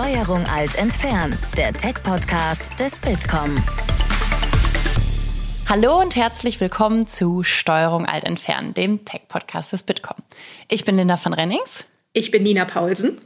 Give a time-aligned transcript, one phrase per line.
[0.00, 3.54] Steuerung alt entfernen, der Tech-Podcast des Bitkom.
[5.68, 10.16] Hallo und herzlich willkommen zu Steuerung alt entfernen, dem Tech-Podcast des Bitkom.
[10.68, 11.84] Ich bin Linda van Rennings.
[12.14, 13.18] Ich bin Nina Paulsen.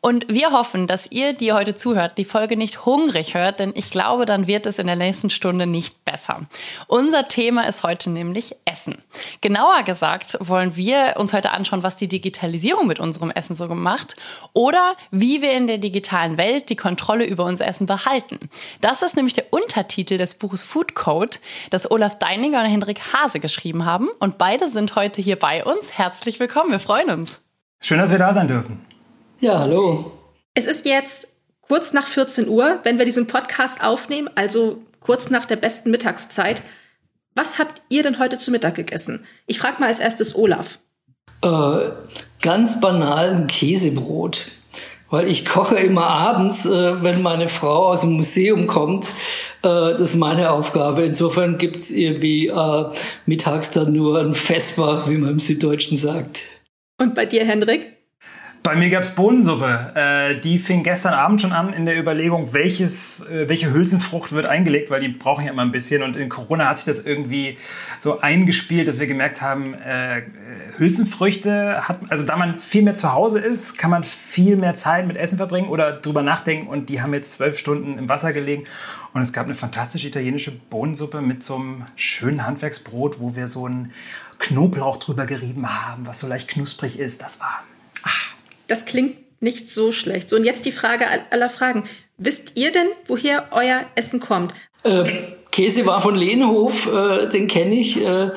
[0.00, 3.90] Und wir hoffen, dass ihr, die heute zuhört, die Folge nicht hungrig hört, denn ich
[3.90, 6.46] glaube, dann wird es in der nächsten Stunde nicht besser.
[6.86, 8.98] Unser Thema ist heute nämlich Essen.
[9.40, 14.16] Genauer gesagt wollen wir uns heute anschauen, was die Digitalisierung mit unserem Essen so gemacht
[14.52, 18.38] oder wie wir in der digitalen Welt die Kontrolle über unser Essen behalten.
[18.80, 21.38] Das ist nämlich der Untertitel des Buches Food Code,
[21.70, 24.08] das Olaf Deininger und Hendrik Hase geschrieben haben.
[24.18, 25.98] Und beide sind heute hier bei uns.
[25.98, 27.40] Herzlich willkommen, wir freuen uns.
[27.80, 28.95] Schön, dass wir da sein dürfen.
[29.38, 30.12] Ja, hallo.
[30.54, 31.28] Es ist jetzt
[31.60, 36.62] kurz nach 14 Uhr, wenn wir diesen Podcast aufnehmen, also kurz nach der besten Mittagszeit.
[37.34, 39.26] Was habt ihr denn heute zu Mittag gegessen?
[39.46, 40.78] Ich frage mal als erstes Olaf.
[41.42, 41.90] Äh,
[42.40, 44.46] ganz banal ein Käsebrot.
[45.10, 49.08] Weil ich koche immer abends, äh, wenn meine Frau aus dem Museum kommt.
[49.62, 51.04] Äh, das ist meine Aufgabe.
[51.04, 52.84] Insofern gibt es irgendwie äh,
[53.26, 56.42] mittags dann nur ein Vesper, wie man im Süddeutschen sagt.
[56.98, 57.95] Und bei dir, Hendrik?
[58.66, 59.92] Bei mir gab es Bohnensuppe.
[59.94, 64.46] Äh, die fing gestern Abend schon an in der Überlegung, welches, äh, welche Hülsenfrucht wird
[64.46, 66.02] eingelegt, weil die brauchen ja immer ein bisschen.
[66.02, 67.58] Und in Corona hat sich das irgendwie
[68.00, 70.22] so eingespielt, dass wir gemerkt haben, äh,
[70.78, 75.06] Hülsenfrüchte hat, also da man viel mehr zu Hause ist, kann man viel mehr Zeit
[75.06, 76.66] mit Essen verbringen oder drüber nachdenken.
[76.66, 78.64] Und die haben jetzt zwölf Stunden im Wasser gelegen.
[79.14, 83.66] Und es gab eine fantastische italienische Bohnensuppe mit so einem schönen Handwerksbrot, wo wir so
[83.66, 83.92] einen
[84.40, 87.22] Knoblauch drüber gerieben haben, was so leicht knusprig ist.
[87.22, 87.62] Das war
[88.68, 90.28] das klingt nicht so schlecht.
[90.28, 91.84] So, und jetzt die Frage aller Fragen.
[92.18, 94.54] Wisst ihr denn, woher euer Essen kommt?
[94.82, 95.10] Äh,
[95.50, 98.02] Käse war von Lehnhof, äh, den kenne ich.
[98.02, 98.30] Äh,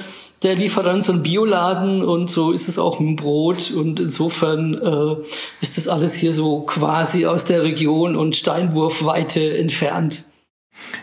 [0.43, 3.71] der liefert dann so einen Bioladen und so ist es auch mit Brot.
[3.71, 5.23] Und insofern äh,
[5.61, 10.23] ist das alles hier so quasi aus der Region und Steinwurfweite entfernt.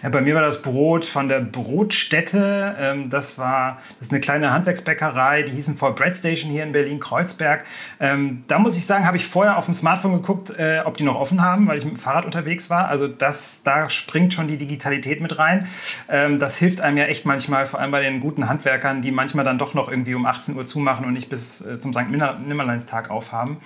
[0.02, 2.76] Ja, bei mir war das Brot von der Brotstätte.
[2.78, 6.72] Ähm, das war das ist eine kleine Handwerksbäckerei, die hießen For Bread Station hier in
[6.72, 7.64] Berlin-Kreuzberg.
[8.00, 11.04] Ähm, da muss ich sagen, habe ich vorher auf dem Smartphone geguckt, äh, ob die
[11.04, 12.88] noch offen haben, weil ich mit dem Fahrrad unterwegs war.
[12.88, 15.66] Also das, da springt schon die Digitalität mit rein.
[16.08, 19.44] Ähm, das hilft einem ja echt manchmal, vor allem bei den guten Handwerkern, die manchmal
[19.44, 22.10] dann doch noch irgendwie um 18 Uhr zumachen und nicht bis äh, zum St.
[22.10, 23.58] Nimmerleinstag aufhaben.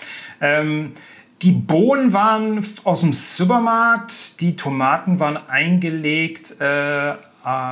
[1.43, 7.17] Die Bohnen waren aus dem Supermarkt, die Tomaten waren eingelegt äh, äh,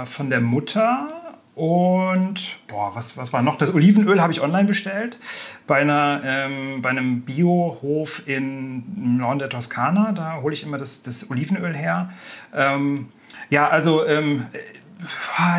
[0.04, 1.08] von der Mutter.
[1.54, 3.58] Und boah, was, was war noch?
[3.58, 5.18] Das Olivenöl habe ich online bestellt
[5.66, 10.12] bei, einer, ähm, bei einem Biohof in, Norden der Toskana.
[10.12, 12.10] Da hole ich immer das, das Olivenöl her.
[12.54, 13.08] Ähm,
[13.50, 14.46] ja, also ähm,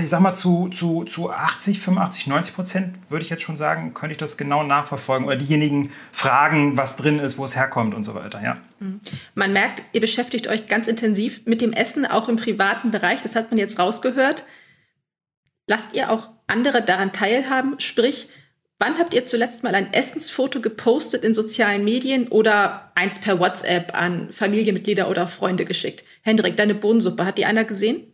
[0.02, 3.94] ich sag mal, zu, zu, zu 80, 85, 90 Prozent würde ich jetzt schon sagen,
[3.94, 8.04] könnte ich das genau nachverfolgen oder diejenigen fragen, was drin ist, wo es herkommt und
[8.04, 8.58] so weiter, ja.
[8.80, 9.00] Mhm.
[9.36, 13.36] Man merkt, ihr beschäftigt euch ganz intensiv mit dem Essen, auch im privaten Bereich, das
[13.36, 14.44] hat man jetzt rausgehört.
[15.68, 17.80] Lasst ihr auch andere daran teilhaben?
[17.80, 18.28] Sprich,
[18.78, 23.94] wann habt ihr zuletzt mal ein Essensfoto gepostet in sozialen Medien oder eins per WhatsApp
[23.94, 26.04] an Familienmitglieder oder Freunde geschickt?
[26.24, 28.09] Hendrik, deine Bohnensuppe, hat die einer gesehen?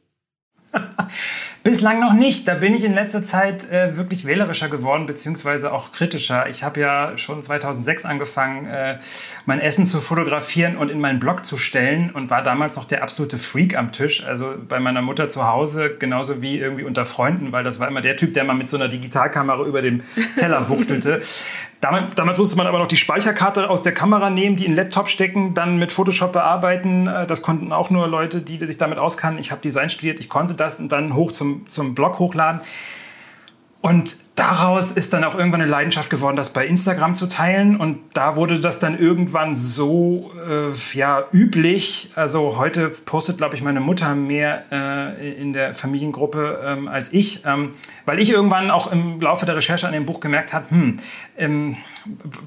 [1.64, 2.48] Bislang noch nicht.
[2.48, 6.48] Da bin ich in letzter Zeit äh, wirklich wählerischer geworden, beziehungsweise auch kritischer.
[6.48, 9.00] Ich habe ja schon 2006 angefangen, äh,
[9.46, 13.02] mein Essen zu fotografieren und in meinen Blog zu stellen und war damals noch der
[13.02, 14.24] absolute Freak am Tisch.
[14.26, 18.02] Also bei meiner Mutter zu Hause, genauso wie irgendwie unter Freunden, weil das war immer
[18.02, 20.04] der Typ, der mal mit so einer Digitalkamera über dem
[20.38, 21.24] Teller wuchtelte.
[21.82, 24.78] Damals, damals, musste man aber noch die Speicherkarte aus der Kamera nehmen, die in den
[24.78, 27.08] Laptop stecken, dann mit Photoshop bearbeiten.
[27.08, 29.40] Äh, das konnten auch nur Leute, die sich damit auskannten.
[29.40, 32.62] Ich habe Design studiert, ich konnte das und dann hoch zum, zum Blog hochladen.
[33.82, 37.78] Und daraus ist dann auch irgendwann eine Leidenschaft geworden, das bei Instagram zu teilen.
[37.78, 42.12] Und da wurde das dann irgendwann so äh, ja, üblich.
[42.16, 47.46] Also heute postet, glaube ich, meine Mutter mehr äh, in der Familiengruppe ähm, als ich,
[47.46, 47.72] ähm,
[48.06, 50.98] weil ich irgendwann auch im Laufe der Recherche an dem Buch gemerkt habe, hm,
[51.38, 51.78] ähm,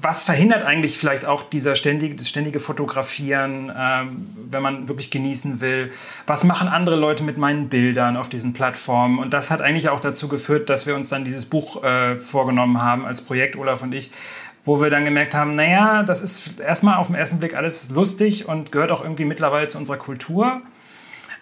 [0.01, 4.05] was verhindert eigentlich vielleicht auch dieser ständige, das ständige Fotografieren, äh,
[4.49, 5.91] wenn man wirklich genießen will?
[6.27, 9.19] Was machen andere Leute mit meinen Bildern auf diesen Plattformen?
[9.19, 12.81] Und das hat eigentlich auch dazu geführt, dass wir uns dann dieses Buch äh, vorgenommen
[12.81, 14.11] haben als Projekt, Olaf und ich,
[14.65, 18.47] wo wir dann gemerkt haben, naja, das ist erstmal auf den ersten Blick alles lustig
[18.47, 20.61] und gehört auch irgendwie mittlerweile zu unserer Kultur.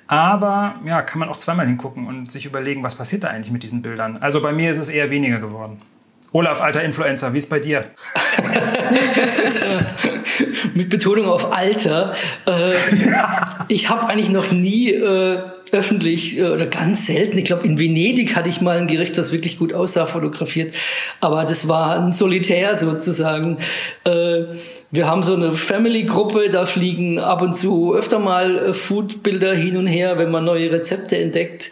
[0.07, 3.63] Aber ja, kann man auch zweimal hingucken und sich überlegen, was passiert da eigentlich mit
[3.63, 4.17] diesen Bildern.
[4.17, 5.81] Also bei mir ist es eher weniger geworden.
[6.33, 7.85] Olaf, alter Influencer, wie ist bei dir?
[10.73, 12.13] Mit Betonung auf Alter.
[12.45, 12.73] Äh,
[13.69, 15.39] ich habe eigentlich noch nie äh,
[15.71, 19.31] öffentlich äh, oder ganz selten, ich glaube in Venedig hatte ich mal ein Gericht, das
[19.31, 20.73] wirklich gut aussah, fotografiert.
[21.21, 23.57] Aber das war ein Solitär sozusagen.
[24.03, 24.43] Äh,
[24.89, 29.77] wir haben so eine Family-Gruppe, da fliegen ab und zu öfter mal äh, Foodbilder hin
[29.77, 31.71] und her, wenn man neue Rezepte entdeckt.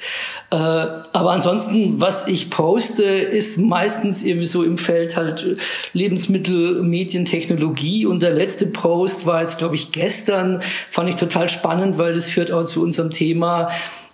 [0.56, 5.58] Äh, aber ansonsten, was ich poste, ist meistens irgendwie so im Feld halt
[5.92, 8.06] Lebensmittel, Medien, Technologie.
[8.06, 12.30] Und der letzte Post war jetzt, glaube ich, gestern, fand ich total spannend, weil das
[12.30, 13.68] führt auch zu unserem Thema.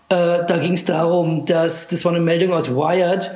[0.10, 3.30] Äh, da ging es darum, dass, das war eine Meldung aus Wired,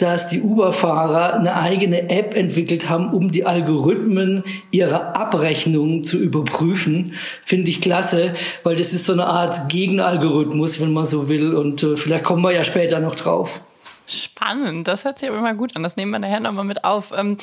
[0.00, 7.14] dass die Uber-Fahrer eine eigene App entwickelt haben, um die Algorithmen ihrer Abrechnung zu überprüfen.
[7.44, 11.54] Finde ich klasse, weil das ist so eine Art Gegenalgorithmus, wenn man so will.
[11.54, 13.60] Und äh, vielleicht kommen wir ja später noch drauf.
[14.06, 15.82] Spannend, das hört sich aber immer gut an.
[15.82, 17.12] Das nehmen wir nachher nochmal mit auf.
[17.16, 17.36] Ähm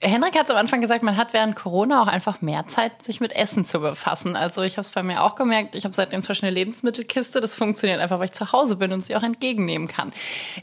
[0.00, 3.20] Henrik hat es am Anfang gesagt, man hat während Corona auch einfach mehr Zeit, sich
[3.20, 4.36] mit Essen zu befassen.
[4.36, 7.40] Also ich habe es bei mir auch gemerkt, ich habe seitdem Beispiel eine Lebensmittelkiste.
[7.40, 10.12] Das funktioniert einfach, weil ich zu Hause bin und sie auch entgegennehmen kann.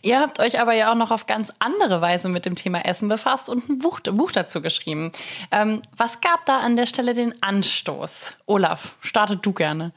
[0.01, 3.09] Ihr habt euch aber ja auch noch auf ganz andere Weise mit dem Thema Essen
[3.09, 5.11] befasst und ein Buch, Buch dazu geschrieben.
[5.51, 8.37] Ähm, was gab da an der Stelle den Anstoß?
[8.45, 9.91] Olaf, startet du gerne.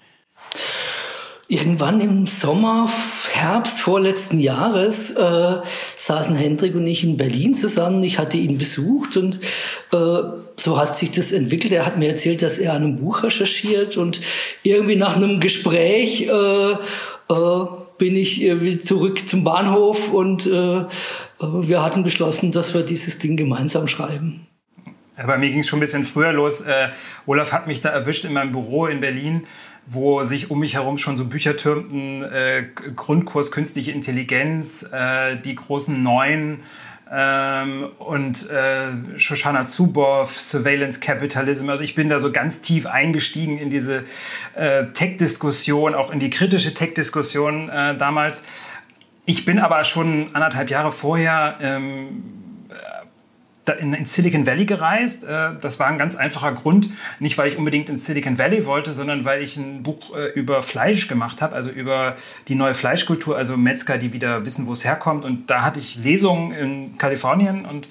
[1.46, 2.88] Irgendwann im Sommer,
[3.30, 5.56] Herbst vorletzten Jahres äh,
[5.96, 8.02] saßen Hendrik und ich in Berlin zusammen.
[8.02, 9.40] Ich hatte ihn besucht und
[9.92, 10.22] äh,
[10.56, 11.72] so hat sich das entwickelt.
[11.72, 14.22] Er hat mir erzählt, dass er an einem Buch recherchiert und
[14.62, 17.66] irgendwie nach einem Gespräch äh, äh,
[17.98, 20.84] bin ich irgendwie zurück zum Bahnhof und äh, äh,
[21.40, 24.46] wir hatten beschlossen, dass wir dieses Ding gemeinsam schreiben.
[25.14, 26.62] bei mir ging es schon ein bisschen früher los.
[26.62, 26.88] Äh,
[27.26, 29.46] Olaf hat mich da erwischt in meinem Büro in Berlin
[29.86, 32.64] wo sich um mich herum schon so Bücher türmten, äh,
[32.96, 36.60] Grundkurs Künstliche Intelligenz, äh, die großen Neuen
[37.10, 41.68] ähm, und äh, Shoshana Zuboff, Surveillance Capitalism.
[41.68, 44.04] Also ich bin da so ganz tief eingestiegen in diese
[44.54, 48.44] äh, Tech-Diskussion, auch in die kritische Tech-Diskussion äh, damals.
[49.26, 52.43] Ich bin aber schon anderthalb Jahre vorher ähm,
[53.72, 55.24] in, Silicon Valley gereist.
[55.24, 56.90] Äh, das war ein ganz einfacher Grund.
[57.18, 60.62] Nicht, weil ich unbedingt ins Silicon Valley wollte, sondern weil ich ein Buch äh, über
[60.62, 62.16] Fleisch gemacht habe, also über
[62.48, 65.24] die neue Fleischkultur, also Metzger, die wieder wissen, wo es herkommt.
[65.24, 67.88] Und da hatte ich Lesungen in Kalifornien und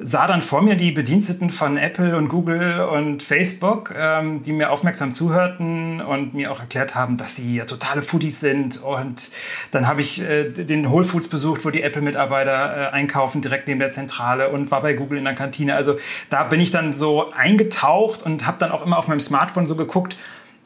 [0.00, 4.70] sah dann vor mir die Bediensteten von Apple und Google und Facebook, ähm, die mir
[4.70, 8.82] aufmerksam zuhörten und mir auch erklärt haben, dass sie ja totale Foodies sind.
[8.82, 9.30] Und
[9.70, 13.80] dann habe ich äh, den Whole Foods besucht, wo die Apple-Mitarbeiter äh, einkaufen, direkt neben
[13.80, 15.74] der Zentrale und war bei Google in der Kantine.
[15.74, 15.96] Also
[16.28, 19.76] da bin ich dann so eingetaucht und habe dann auch immer auf meinem Smartphone so
[19.76, 20.16] geguckt,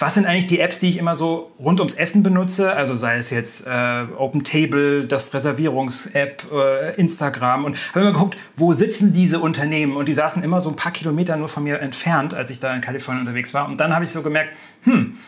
[0.00, 2.73] was sind eigentlich die Apps, die ich immer so rund ums Essen benutze?
[2.73, 7.67] Also sei es jetzt äh, Open Table, das Reservierungs-App, äh, Instagram.
[7.67, 9.97] Und habe immer geguckt, wo sitzen diese Unternehmen?
[9.97, 12.75] Und die saßen immer so ein paar Kilometer nur von mir entfernt, als ich da
[12.75, 13.69] in Kalifornien unterwegs war.
[13.69, 15.19] Und dann habe ich so gemerkt, hm,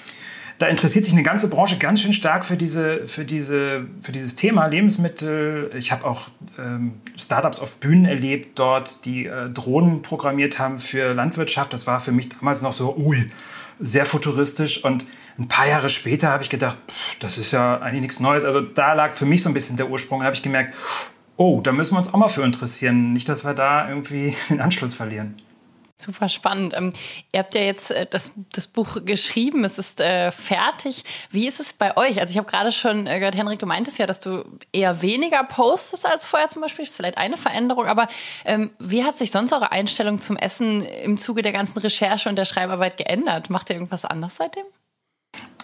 [0.56, 4.36] da interessiert sich eine ganze Branche ganz schön stark für, diese, für, diese, für dieses
[4.36, 5.70] Thema Lebensmittel.
[5.76, 6.28] Ich habe auch
[6.58, 11.75] ähm, Startups auf Bühnen erlebt dort, die äh, Drohnen programmiert haben für Landwirtschaft.
[11.75, 13.26] Das war für mich damals noch so, ui,
[13.82, 15.05] sehr futuristisch und
[15.38, 18.44] ein paar Jahre später habe ich gedacht, pff, das ist ja eigentlich nichts Neues.
[18.44, 20.20] Also da lag für mich so ein bisschen der Ursprung.
[20.20, 20.75] Da habe ich gemerkt,
[21.37, 23.12] oh, da müssen wir uns auch mal für interessieren.
[23.12, 25.37] Nicht, dass wir da irgendwie den Anschluss verlieren.
[26.02, 26.75] Super spannend.
[26.75, 26.93] Ähm,
[27.32, 31.04] ihr habt ja jetzt äh, das, das Buch geschrieben, es ist äh, fertig.
[31.31, 32.20] Wie ist es bei euch?
[32.20, 35.44] Also ich habe gerade schon äh, gehört, Henrik, du meintest ja, dass du eher weniger
[35.44, 36.84] postest als vorher zum Beispiel.
[36.84, 38.08] Das ist vielleicht eine Veränderung, aber
[38.44, 42.37] ähm, wie hat sich sonst eure Einstellung zum Essen im Zuge der ganzen Recherche und
[42.37, 43.49] der Schreibarbeit geändert?
[43.49, 44.64] Macht ihr irgendwas anders seitdem?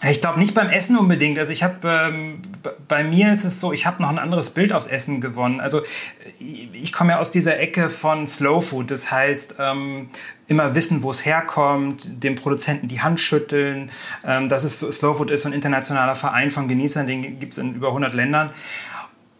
[0.07, 1.37] Ich glaube nicht beim Essen unbedingt.
[1.37, 2.41] Also ich habe ähm,
[2.87, 5.59] bei mir ist es so, ich habe noch ein anderes Bild aufs Essen gewonnen.
[5.59, 5.81] Also
[6.39, 8.91] ich komme ja aus dieser Ecke von Slow Food.
[8.91, 10.09] Das heißt ähm,
[10.47, 13.91] immer wissen, wo es herkommt, dem Produzenten die Hand schütteln.
[14.25, 17.57] Ähm, das ist Slow Food ist so ein internationaler Verein von Genießern, den gibt es
[17.57, 18.51] in über 100 Ländern.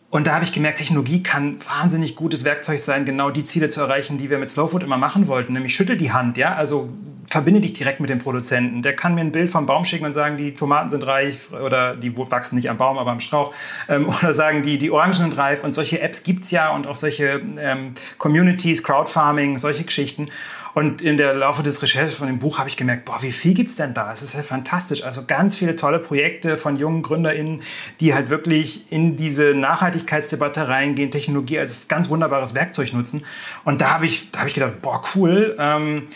[0.09, 3.81] Und da habe ich gemerkt, Technologie kann wahnsinnig gutes Werkzeug sein, genau die Ziele zu
[3.81, 5.53] erreichen, die wir mit Slow Food immer machen wollten.
[5.53, 6.89] Nämlich schüttel die Hand, ja, also
[7.29, 8.81] verbinde dich direkt mit dem Produzenten.
[8.81, 11.95] Der kann mir ein Bild vom Baum schicken und sagen, die Tomaten sind reif oder
[11.95, 13.53] die wachsen nicht am Baum, aber am Strauch.
[13.87, 15.63] Ähm, oder sagen, die, die Orangen sind reif.
[15.63, 20.29] Und solche Apps gibt es ja und auch solche ähm, Communities, Crowdfarming, solche Geschichten.
[20.79, 23.53] Und in der Laufe des Recherches von dem Buch habe ich gemerkt, boah, wie viel
[23.53, 24.13] gibt es denn da?
[24.13, 25.03] Es ist ja fantastisch.
[25.03, 27.63] Also ganz viele tolle Projekte von jungen GründerInnen,
[27.99, 33.25] die halt wirklich in diese Nachhaltigkeitsdebatte reingehen, Technologie als ganz wunderbares Werkzeug nutzen.
[33.65, 35.53] Und da habe ich, da hab ich gedacht, boah, cool.
[35.59, 36.07] Ähm,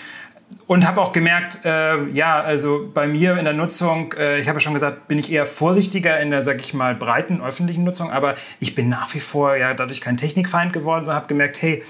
[0.67, 4.57] und habe auch gemerkt, äh, ja, also bei mir in der Nutzung, äh, ich habe
[4.57, 8.11] ja schon gesagt, bin ich eher vorsichtiger in der, sag ich mal, breiten öffentlichen Nutzung,
[8.11, 11.83] aber ich bin nach wie vor ja dadurch kein Technikfeind geworden, sondern habe gemerkt, hey,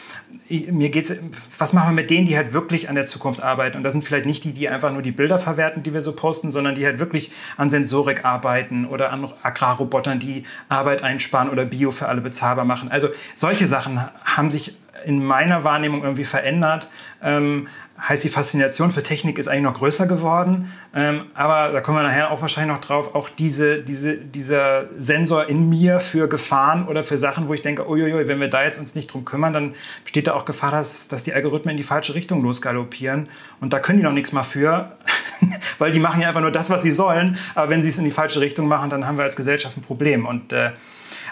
[0.47, 1.13] ich, mir geht's,
[1.57, 3.77] was machen wir mit denen, die halt wirklich an der Zukunft arbeiten?
[3.77, 6.13] Und das sind vielleicht nicht die, die einfach nur die Bilder verwerten, die wir so
[6.13, 11.65] posten, sondern die halt wirklich an Sensorik arbeiten oder an Agrarrobotern, die Arbeit einsparen oder
[11.65, 12.89] Bio für alle bezahlbar machen.
[12.91, 16.89] Also solche Sachen haben sich in meiner Wahrnehmung irgendwie verändert.
[17.21, 17.67] Ähm,
[17.99, 20.71] heißt, die Faszination für Technik ist eigentlich noch größer geworden.
[20.93, 25.47] Ähm, aber da kommen wir nachher auch wahrscheinlich noch drauf, auch diese, diese, dieser Sensor
[25.47, 28.79] in mir für Gefahren oder für Sachen, wo ich denke, uiuiui, wenn wir da jetzt
[28.79, 31.83] uns nicht drum kümmern, dann besteht da auch Gefahr, dass, dass die Algorithmen in die
[31.83, 33.29] falsche Richtung losgaloppieren.
[33.61, 34.97] Und da können die noch nichts mal für,
[35.77, 37.37] weil die machen ja einfach nur das, was sie sollen.
[37.55, 39.81] Aber wenn sie es in die falsche Richtung machen, dann haben wir als Gesellschaft ein
[39.81, 40.25] Problem.
[40.25, 40.71] Und äh,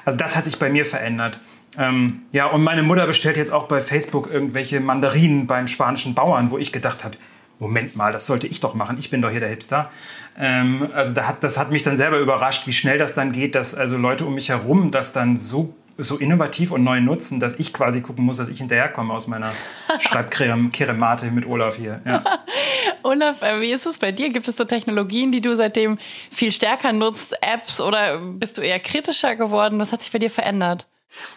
[0.05, 1.39] also das hat sich bei mir verändert.
[1.77, 6.51] Ähm, ja, und meine Mutter bestellt jetzt auch bei Facebook irgendwelche Mandarinen beim spanischen Bauern,
[6.51, 7.17] wo ich gedacht habe,
[7.61, 8.97] Moment mal, das sollte ich doch machen.
[8.97, 9.91] Ich bin doch hier der Hipster.
[10.37, 13.53] Ähm, also da hat, das hat mich dann selber überrascht, wie schnell das dann geht,
[13.53, 17.59] dass also Leute um mich herum das dann so, so innovativ und neu nutzen, dass
[17.59, 19.51] ich quasi gucken muss, dass ich hinterherkomme aus meiner
[19.99, 22.01] Schreibkeremate mit Olaf hier.
[22.03, 22.23] Ja.
[23.03, 24.31] Olaf, äh, wie ist es bei dir?
[24.31, 25.99] Gibt es so Technologien, die du seitdem
[26.31, 29.77] viel stärker nutzt, Apps oder bist du eher kritischer geworden?
[29.77, 30.87] Was hat sich bei dir verändert?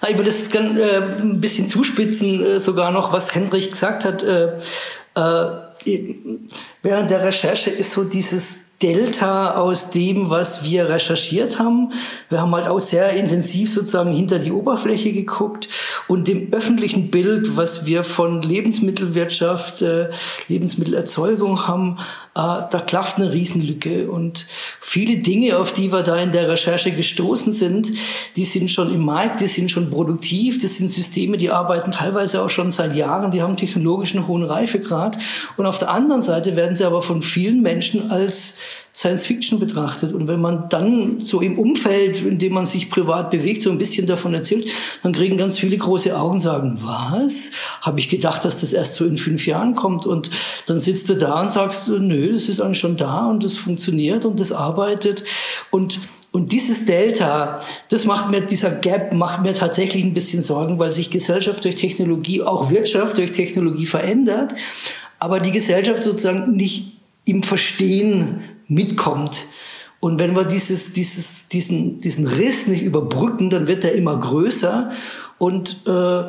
[0.08, 4.22] Ich würde es gerne äh, ein bisschen zuspitzen, äh, sogar noch, was Hendrik gesagt hat.
[4.22, 4.56] Äh,
[5.16, 6.00] äh,
[6.82, 11.94] während der Recherche ist so dieses Delta aus dem, was wir recherchiert haben.
[12.28, 15.70] Wir haben halt auch sehr intensiv sozusagen hinter die Oberfläche geguckt
[16.06, 20.10] und dem öffentlichen Bild, was wir von Lebensmittelwirtschaft, äh,
[20.48, 21.98] Lebensmittelerzeugung haben,
[22.34, 24.10] äh, da klafft eine Riesenlücke.
[24.10, 24.44] Und
[24.82, 27.90] viele Dinge, auf die wir da in der Recherche gestoßen sind,
[28.36, 32.42] die sind schon im Markt, die sind schon produktiv, das sind Systeme, die arbeiten teilweise
[32.42, 35.16] auch schon seit Jahren, die haben technologischen hohen Reifegrad.
[35.56, 38.58] Und auf der anderen Seite werden sie aber von vielen Menschen als
[38.94, 40.14] Science Fiction betrachtet.
[40.14, 43.78] Und wenn man dann so im Umfeld, in dem man sich privat bewegt, so ein
[43.78, 44.68] bisschen davon erzählt,
[45.02, 47.50] dann kriegen ganz viele große Augen sagen, was?
[47.80, 50.06] Habe ich gedacht, dass das erst so in fünf Jahren kommt?
[50.06, 50.30] Und
[50.66, 54.24] dann sitzt du da und sagst, nö, das ist eigentlich schon da und das funktioniert
[54.24, 55.24] und das arbeitet.
[55.70, 55.98] Und
[56.30, 60.90] und dieses Delta, das macht mir, dieser Gap macht mir tatsächlich ein bisschen Sorgen, weil
[60.90, 64.52] sich Gesellschaft durch Technologie, auch Wirtschaft durch Technologie verändert,
[65.20, 69.44] aber die Gesellschaft sozusagen nicht im Verstehen mitkommt.
[70.00, 74.92] Und wenn wir dieses, dieses, diesen, diesen Riss nicht überbrücken, dann wird er immer größer
[75.38, 76.24] und äh,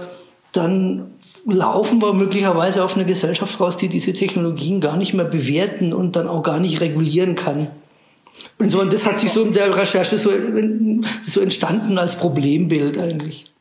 [0.53, 1.11] dann
[1.45, 6.15] laufen wir möglicherweise auf eine Gesellschaft raus, die diese Technologien gar nicht mehr bewerten und
[6.15, 7.67] dann auch gar nicht regulieren kann.
[8.57, 10.31] Und so, und das hat sich so in der Recherche so,
[11.23, 13.51] so entstanden als Problembild eigentlich.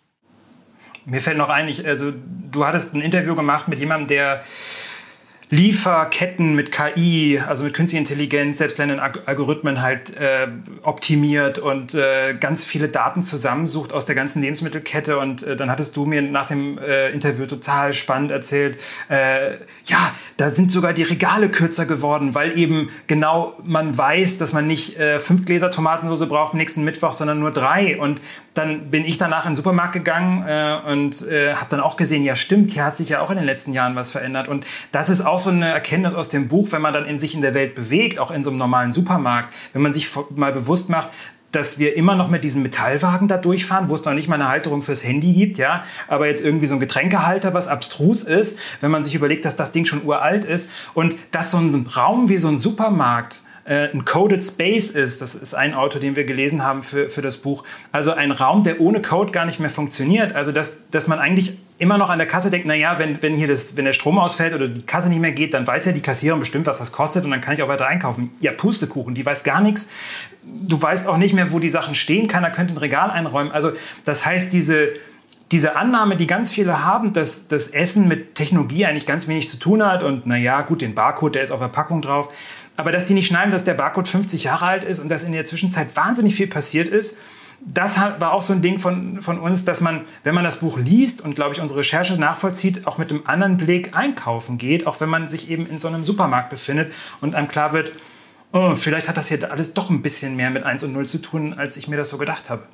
[1.04, 2.12] Mir fällt noch ein, ich, also
[2.50, 4.42] du hattest ein Interview gemacht mit jemandem, der
[5.54, 10.48] Lieferketten mit KI, also mit künstlicher Intelligenz, selbstlernenden Algorithmen halt äh,
[10.82, 15.16] optimiert und äh, ganz viele Daten zusammensucht aus der ganzen Lebensmittelkette.
[15.16, 19.52] Und äh, dann hattest du mir nach dem äh, Interview total spannend erzählt, äh,
[19.84, 24.66] ja, da sind sogar die Regale kürzer geworden, weil eben genau man weiß, dass man
[24.66, 27.96] nicht äh, fünf Gläser Tomatensauce braucht nächsten Mittwoch, sondern nur drei.
[27.96, 28.20] Und
[28.54, 30.42] dann bin ich danach in den Supermarkt gegangen
[30.86, 33.72] und habe dann auch gesehen, ja stimmt, hier hat sich ja auch in den letzten
[33.72, 34.46] Jahren was verändert.
[34.46, 37.34] Und das ist auch so eine Erkenntnis aus dem Buch, wenn man dann in sich
[37.34, 40.90] in der Welt bewegt, auch in so einem normalen Supermarkt, wenn man sich mal bewusst
[40.90, 41.08] macht,
[41.54, 44.48] dass wir immer noch mit diesen Metallwagen da durchfahren, wo es noch nicht mal eine
[44.48, 48.90] Halterung fürs Handy gibt, ja, aber jetzt irgendwie so ein Getränkehalter, was abstrus ist, wenn
[48.90, 52.38] man sich überlegt, dass das Ding schon uralt ist und dass so ein Raum wie
[52.38, 55.22] so ein Supermarkt äh, ein Coded Space ist.
[55.22, 57.64] Das ist ein Autor, den wir gelesen haben für, für das Buch.
[57.92, 60.34] Also ein Raum, der ohne Code gar nicht mehr funktioniert.
[60.34, 63.48] Also dass, dass man eigentlich immer noch an der Kasse denkt, naja, wenn, wenn hier
[63.48, 66.02] das, wenn der Strom ausfällt oder die Kasse nicht mehr geht, dann weiß ja die
[66.02, 68.30] Kassiererin bestimmt, was das kostet und dann kann ich auch weiter einkaufen.
[68.40, 69.90] Ja, Pustekuchen, die weiß gar nichts.
[70.42, 73.50] Du weißt auch nicht mehr, wo die Sachen stehen, keiner könnte ein Regal einräumen.
[73.50, 73.72] Also
[74.04, 74.90] das heißt, diese,
[75.50, 79.58] diese Annahme, die ganz viele haben, dass das Essen mit Technologie eigentlich ganz wenig zu
[79.58, 82.28] tun hat und naja, gut, den Barcode, der ist auf der Packung drauf,
[82.76, 85.32] aber dass die nicht schneiden, dass der Barcode 50 Jahre alt ist und dass in
[85.32, 87.18] der Zwischenzeit wahnsinnig viel passiert ist,
[87.66, 90.76] das war auch so ein Ding von, von uns, dass man, wenn man das Buch
[90.76, 95.00] liest und, glaube ich, unsere Recherche nachvollzieht, auch mit einem anderen Blick einkaufen geht, auch
[95.00, 97.92] wenn man sich eben in so einem Supermarkt befindet und einem klar wird,
[98.52, 101.18] oh, vielleicht hat das hier alles doch ein bisschen mehr mit 1 und 0 zu
[101.18, 102.64] tun, als ich mir das so gedacht habe.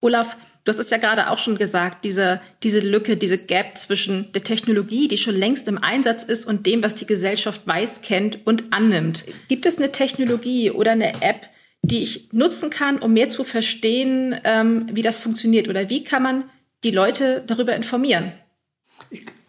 [0.00, 4.32] Olaf, du hast es ja gerade auch schon gesagt, diese, diese Lücke, diese Gap zwischen
[4.32, 8.46] der Technologie, die schon längst im Einsatz ist, und dem, was die Gesellschaft weiß, kennt
[8.46, 9.24] und annimmt.
[9.48, 11.48] Gibt es eine Technologie oder eine App,
[11.82, 15.68] die ich nutzen kann, um mehr zu verstehen, ähm, wie das funktioniert?
[15.68, 16.44] Oder wie kann man
[16.84, 18.32] die Leute darüber informieren?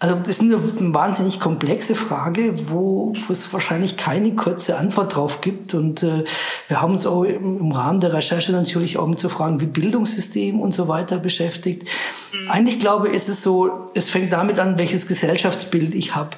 [0.01, 0.57] Also das ist eine
[0.95, 5.75] wahnsinnig komplexe Frage, wo, wo es wahrscheinlich keine kurze Antwort drauf gibt.
[5.75, 6.23] Und äh,
[6.67, 9.67] wir haben uns auch im, im, Rahmen der Recherche natürlich auch mit so Fragen wie
[9.67, 11.87] Bildungssystem und so weiter beschäftigt.
[12.33, 12.49] Mhm.
[12.49, 16.31] Eigentlich glaube ich, ist es so, es fängt damit an, welches Gesellschaftsbild ich habe.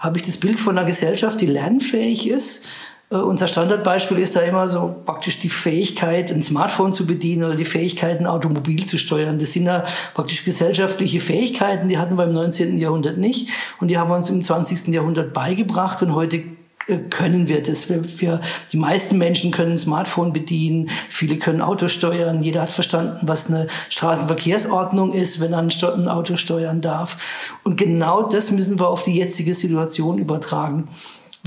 [0.00, 2.64] Habe ich das Bild von einer Gesellschaft, die lernfähig ist,
[3.08, 7.64] unser Standardbeispiel ist da immer so praktisch die Fähigkeit, ein Smartphone zu bedienen oder die
[7.64, 9.38] Fähigkeit, ein Automobil zu steuern.
[9.38, 9.84] Das sind ja
[10.14, 12.78] praktisch gesellschaftliche Fähigkeiten, die hatten wir im 19.
[12.78, 13.48] Jahrhundert nicht
[13.80, 14.88] und die haben wir uns im 20.
[14.88, 16.42] Jahrhundert beigebracht und heute
[16.88, 17.88] äh, können wir das.
[17.88, 18.40] Wir, wir,
[18.72, 23.46] die meisten Menschen können ein Smartphone bedienen, viele können Auto steuern, jeder hat verstanden, was
[23.46, 27.52] eine Straßenverkehrsordnung ist, wenn er ein Auto steuern darf.
[27.62, 30.88] Und genau das müssen wir auf die jetzige Situation übertragen.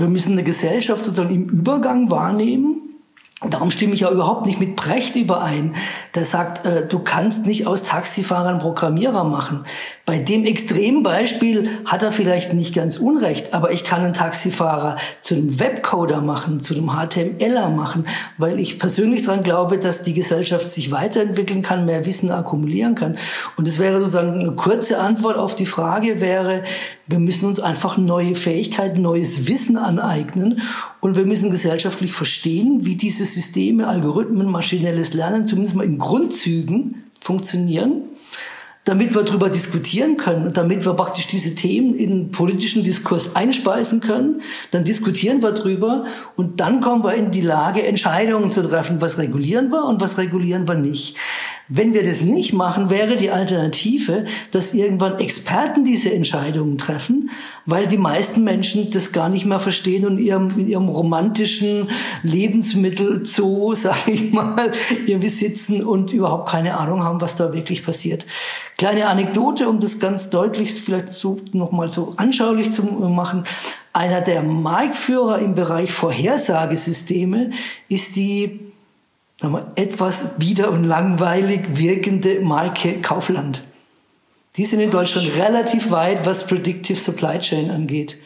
[0.00, 2.89] Wir müssen eine Gesellschaft sozusagen im Übergang wahrnehmen.
[3.48, 5.74] Darum stimme ich ja überhaupt nicht mit Brecht überein,
[6.14, 9.64] der sagt, äh, du kannst nicht aus Taxifahrer einen Programmierer machen.
[10.04, 15.34] Bei dem Extrembeispiel hat er vielleicht nicht ganz unrecht, aber ich kann einen Taxifahrer zu
[15.34, 18.06] einem Webcoder machen, zu einem HTMLer machen,
[18.36, 23.16] weil ich persönlich daran glaube, dass die Gesellschaft sich weiterentwickeln kann, mehr Wissen akkumulieren kann.
[23.56, 26.62] Und es wäre sozusagen eine kurze Antwort auf die Frage wäre,
[27.06, 30.62] wir müssen uns einfach neue Fähigkeiten, neues Wissen aneignen
[31.00, 37.04] und wir müssen gesellschaftlich verstehen, wie diese Systeme, Algorithmen, maschinelles Lernen zumindest mal in Grundzügen
[37.20, 38.02] funktionieren
[38.84, 44.00] damit wir darüber diskutieren können und damit wir praktisch diese Themen in politischen Diskurs einspeisen
[44.00, 44.40] können,
[44.70, 49.18] dann diskutieren wir drüber und dann kommen wir in die Lage, Entscheidungen zu treffen, was
[49.18, 51.16] regulieren wir und was regulieren wir nicht.
[51.72, 57.30] Wenn wir das nicht machen, wäre die Alternative, dass irgendwann Experten diese Entscheidungen treffen,
[57.64, 61.88] weil die meisten Menschen das gar nicht mehr verstehen und in ihrem, in ihrem romantischen
[62.24, 64.72] Lebensmittelzoo, sage ich mal,
[65.06, 68.26] irgendwie sitzen und überhaupt keine Ahnung haben, was da wirklich passiert.
[68.76, 73.44] Kleine Anekdote, um das ganz deutlich vielleicht so nochmal so anschaulich zu machen.
[73.92, 77.50] Einer der Marktführer im Bereich Vorhersagesysteme
[77.88, 78.69] ist die
[79.48, 83.62] wir, etwas bieder und langweilig wirkende Marke Kaufland.
[84.56, 88.18] Die sind in Deutschland relativ weit, was Predictive Supply Chain angeht.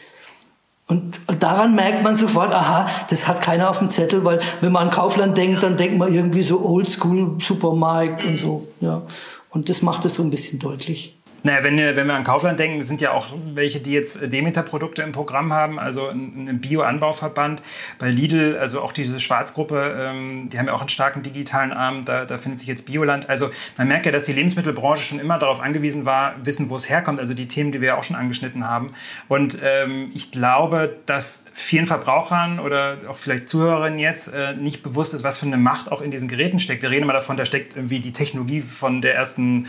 [0.87, 4.87] Und daran merkt man sofort, aha, das hat keiner auf dem Zettel, weil wenn man
[4.87, 9.01] an Kaufland denkt, dann denkt man irgendwie so Oldschool Supermarkt und so, ja.
[9.49, 11.14] Und das macht es so ein bisschen deutlich.
[11.45, 15.11] Naja, wenn, wenn wir an Kaufland denken, sind ja auch welche, die jetzt Demeter-Produkte im
[15.11, 17.61] Programm haben, also ein Bio-Anbauverband.
[17.99, 22.03] Bei Lidl, also auch diese Schwarzgruppe, ähm, die haben ja auch einen starken digitalen Arm,
[22.03, 23.29] da, da findet sich jetzt Bioland.
[23.29, 26.89] Also man merkt ja, dass die Lebensmittelbranche schon immer darauf angewiesen war, wissen, wo es
[26.89, 28.93] herkommt, also die Themen, die wir ja auch schon angeschnitten haben.
[29.27, 35.13] Und ähm, ich glaube, dass vielen Verbrauchern oder auch vielleicht Zuhörerinnen jetzt äh, nicht bewusst
[35.13, 36.81] ist, was für eine Macht auch in diesen Geräten steckt.
[36.81, 39.67] Wir reden immer davon, da steckt irgendwie die Technologie von der ersten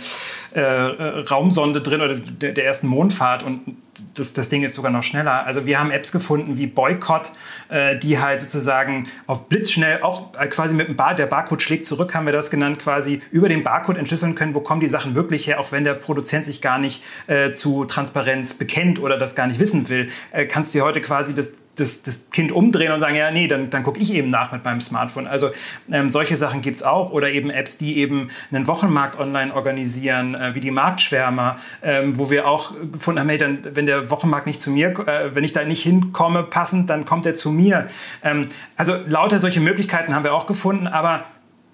[0.57, 3.77] äh, Raumsonde drin oder der, der, ersten Mondfahrt und
[4.15, 5.45] das, das Ding ist sogar noch schneller.
[5.47, 7.33] Also wir haben Apps gefunden wie Boycott,
[7.69, 11.85] äh, die halt sozusagen auf blitzschnell, auch äh, quasi mit dem Bar, der Barcode schlägt
[11.85, 15.15] zurück, haben wir das genannt, quasi über den Barcode entschlüsseln können, wo kommen die Sachen
[15.15, 19.37] wirklich her, auch wenn der Produzent sich gar nicht äh, zu Transparenz bekennt oder das
[19.37, 23.01] gar nicht wissen will, äh, kannst du heute quasi das das, das Kind umdrehen und
[23.01, 25.27] sagen, ja, nee, dann, dann gucke ich eben nach mit meinem Smartphone.
[25.27, 25.51] Also
[25.91, 27.13] ähm, solche Sachen gibt es auch.
[27.13, 32.31] Oder eben Apps, die eben einen Wochenmarkt online organisieren, äh, wie die Marktschwärmer, ähm, wo
[32.31, 35.53] wir auch gefunden haben, hey, dann, wenn der Wochenmarkt nicht zu mir, äh, wenn ich
[35.53, 37.89] da nicht hinkomme passend, dann kommt er zu mir.
[38.23, 41.25] Ähm, also lauter solche Möglichkeiten haben wir auch gefunden, aber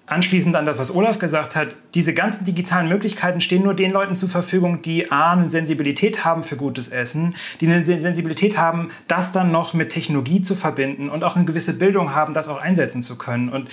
[0.05, 4.17] anschließend an das, was Olaf gesagt hat, diese ganzen digitalen Möglichkeiten stehen nur den Leuten
[4.17, 9.31] zur Verfügung, die A, eine Sensibilität haben für gutes Essen, die eine Sensibilität haben, das
[9.31, 13.01] dann noch mit Technologie zu verbinden und auch eine gewisse Bildung haben, das auch einsetzen
[13.01, 13.47] zu können.
[13.47, 13.69] Und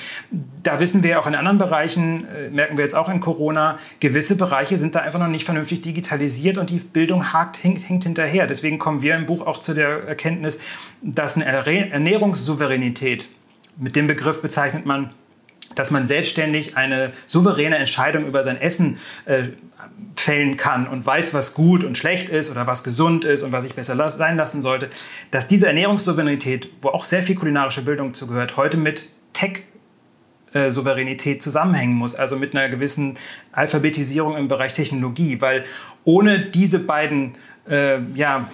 [0.62, 4.36] da wissen wir auch in anderen Bereichen, äh, merken wir jetzt auch in Corona, gewisse
[4.36, 8.46] Bereiche sind da einfach noch nicht vernünftig digitalisiert und die Bildung hakt, hinkt, hinkt hinterher.
[8.46, 10.60] Deswegen kommen wir im Buch auch zu der Erkenntnis,
[11.02, 13.28] dass eine Ernährungssouveränität,
[13.76, 15.10] mit dem Begriff bezeichnet man
[15.74, 19.44] dass man selbstständig eine souveräne Entscheidung über sein Essen äh,
[20.16, 23.64] fällen kann und weiß, was gut und schlecht ist oder was gesund ist und was
[23.64, 24.90] ich besser las sein lassen sollte,
[25.30, 29.62] dass diese Ernährungssouveränität, wo auch sehr viel kulinarische Bildung zugehört, heute mit Tech
[30.52, 33.16] Souveränität zusammenhängen muss, also mit einer gewissen
[33.52, 35.64] Alphabetisierung im Bereich Technologie, weil
[36.04, 37.36] ohne diese beiden
[37.68, 38.48] äh, ja,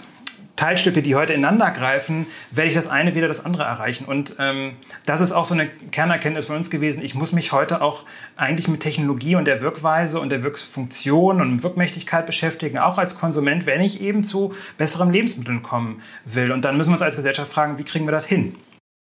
[0.57, 4.07] Teilstücke, die heute ineinander greifen, werde ich das eine wieder das andere erreichen.
[4.07, 4.73] Und ähm,
[5.05, 7.05] das ist auch so eine Kernerkenntnis von uns gewesen.
[7.05, 8.05] Ich muss mich heute auch
[8.37, 13.67] eigentlich mit Technologie und der Wirkweise und der Wirkfunktion und Wirkmächtigkeit beschäftigen, auch als Konsument,
[13.67, 16.51] wenn ich eben zu besseren Lebensmitteln kommen will.
[16.51, 18.55] Und dann müssen wir uns als Gesellschaft fragen, wie kriegen wir das hin?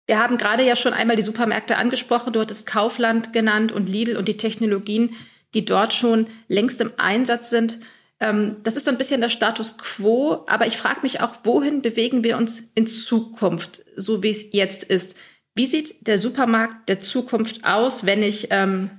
[0.08, 2.32] Wir haben gerade ja schon einmal die Supermärkte angesprochen.
[2.32, 5.14] Du hattest Kaufland genannt und Lidl und die Technologien,
[5.54, 7.78] die dort schon längst im Einsatz sind.
[8.20, 11.82] Ähm, das ist so ein bisschen der Status quo, aber ich frage mich auch, wohin
[11.82, 15.16] bewegen wir uns in Zukunft, so wie es jetzt ist?
[15.54, 18.90] Wie sieht der Supermarkt der Zukunft aus, wenn ich, ähm,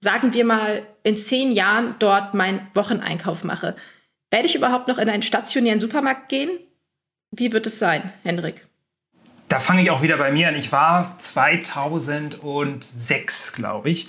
[0.00, 3.76] sagen wir mal, in zehn Jahren dort meinen Wocheneinkauf mache?
[4.30, 6.50] Werde ich überhaupt noch in einen stationären Supermarkt gehen?
[7.30, 8.66] Wie wird es sein, Hendrik?
[9.54, 10.56] Da fange ich auch wieder bei mir an.
[10.56, 14.08] Ich war 2006, glaube ich,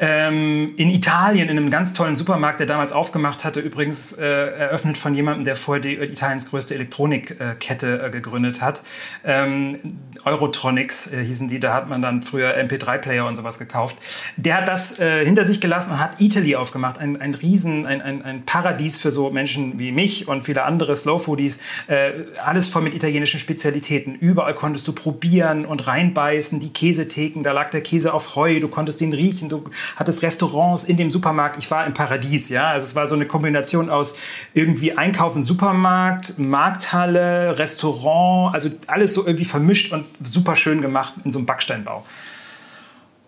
[0.00, 4.98] ähm, in Italien in einem ganz tollen Supermarkt, der damals aufgemacht hatte, übrigens äh, eröffnet
[4.98, 8.82] von jemandem, der vorher die, Italiens größte Elektronikkette äh, gegründet hat.
[9.24, 13.94] Ähm, Eurotronics äh, hießen die, da hat man dann früher MP3-Player und sowas gekauft.
[14.36, 18.02] Der hat das äh, hinter sich gelassen und hat Italy aufgemacht, ein, ein Riesen, ein,
[18.02, 21.60] ein, ein Paradies für so Menschen wie mich und viele andere Slow Foodies.
[21.86, 22.10] Äh,
[22.44, 24.16] alles voll mit italienischen Spezialitäten.
[24.16, 28.68] Überall konntest du probieren und reinbeißen, die Käsetheken, da lag der Käse auf Heu, du
[28.68, 29.64] konntest den riechen, du
[29.96, 31.58] hattest Restaurants in dem Supermarkt.
[31.58, 32.70] Ich war im Paradies, ja.
[32.70, 34.16] Also es war so eine Kombination aus
[34.54, 41.32] irgendwie Einkaufen, Supermarkt, Markthalle, Restaurant, also alles so irgendwie vermischt und super schön gemacht in
[41.32, 42.04] so einem Backsteinbau.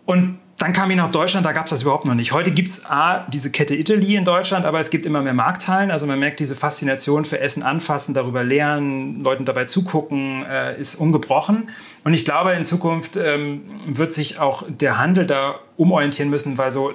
[0.04, 2.30] Und dann kam ich nach Deutschland, da gab es das überhaupt noch nicht.
[2.30, 5.90] Heute gibt es A, diese Kette Italy in Deutschland, aber es gibt immer mehr Markthallen.
[5.90, 10.94] Also man merkt diese Faszination für Essen anfassen, darüber lernen, Leuten dabei zugucken, äh, ist
[10.94, 11.68] ungebrochen.
[12.04, 16.70] Und ich glaube, in Zukunft ähm, wird sich auch der Handel da umorientieren müssen, weil
[16.70, 16.92] so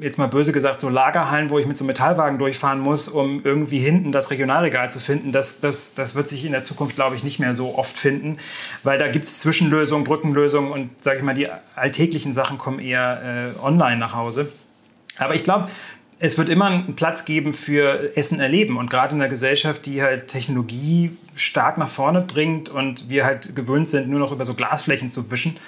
[0.00, 3.78] jetzt mal böse gesagt, so Lagerhallen, wo ich mit so Metallwagen durchfahren muss, um irgendwie
[3.78, 7.24] hinten das Regionalregal zu finden, das, das, das wird sich in der Zukunft, glaube ich,
[7.24, 8.38] nicht mehr so oft finden,
[8.82, 13.52] weil da gibt es Zwischenlösungen, Brückenlösungen und, sage ich mal, die alltäglichen Sachen kommen eher
[13.56, 14.52] äh, online nach Hause.
[15.18, 15.68] Aber ich glaube,
[16.20, 18.76] es wird immer einen Platz geben für Essen erleben.
[18.76, 23.54] Und gerade in einer Gesellschaft, die halt Technologie stark nach vorne bringt und wir halt
[23.54, 25.58] gewöhnt sind, nur noch über so Glasflächen zu wischen,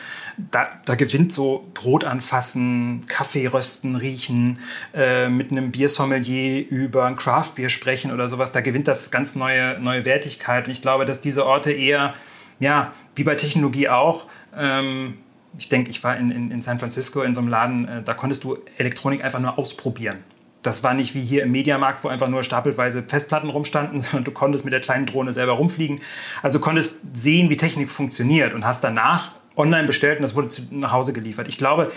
[0.50, 4.58] da, da gewinnt so Brot anfassen, Kaffee rösten, riechen,
[4.94, 9.78] äh, mit einem Biersommelier über ein Craftbier sprechen oder sowas, da gewinnt das ganz neue,
[9.80, 10.66] neue Wertigkeit.
[10.66, 12.14] Und ich glaube, dass diese Orte eher,
[12.58, 15.18] ja, wie bei Technologie auch, ähm,
[15.58, 18.14] ich denke, ich war in, in, in, San Francisco in so einem Laden, äh, da
[18.14, 20.18] konntest du Elektronik einfach nur ausprobieren.
[20.62, 24.30] Das war nicht wie hier im Mediamarkt, wo einfach nur stapelweise Festplatten rumstanden, sondern du
[24.30, 26.00] konntest mit der kleinen Drohne selber rumfliegen.
[26.42, 30.48] Also du konntest sehen, wie Technik funktioniert und hast danach online bestellt und das wurde
[30.70, 31.48] nach Hause geliefert.
[31.48, 31.90] Ich glaube,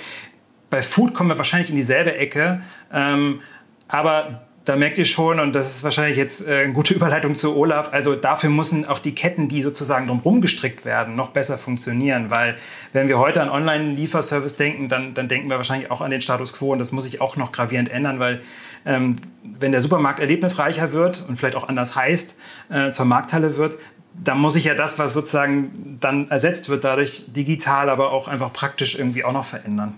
[0.70, 3.42] bei Food kommen wir wahrscheinlich in dieselbe Ecke, ähm,
[3.88, 7.56] aber da merkt ihr schon, und das ist wahrscheinlich jetzt äh, eine gute Überleitung zu
[7.56, 12.32] Olaf, also dafür müssen auch die Ketten, die sozusagen drumherum gestrickt werden, noch besser funktionieren.
[12.32, 12.56] Weil
[12.94, 16.54] wenn wir heute an Online-Lieferservice denken, dann, dann denken wir wahrscheinlich auch an den Status
[16.54, 18.42] quo und das muss sich auch noch gravierend ändern, weil
[18.86, 22.38] ähm, wenn der Supermarkt erlebnisreicher wird und vielleicht auch anders heißt,
[22.70, 23.78] äh, zur Markthalle wird,
[24.24, 28.54] dann muss ich ja das, was sozusagen dann ersetzt wird, dadurch digital, aber auch einfach
[28.54, 29.98] praktisch irgendwie auch noch verändern.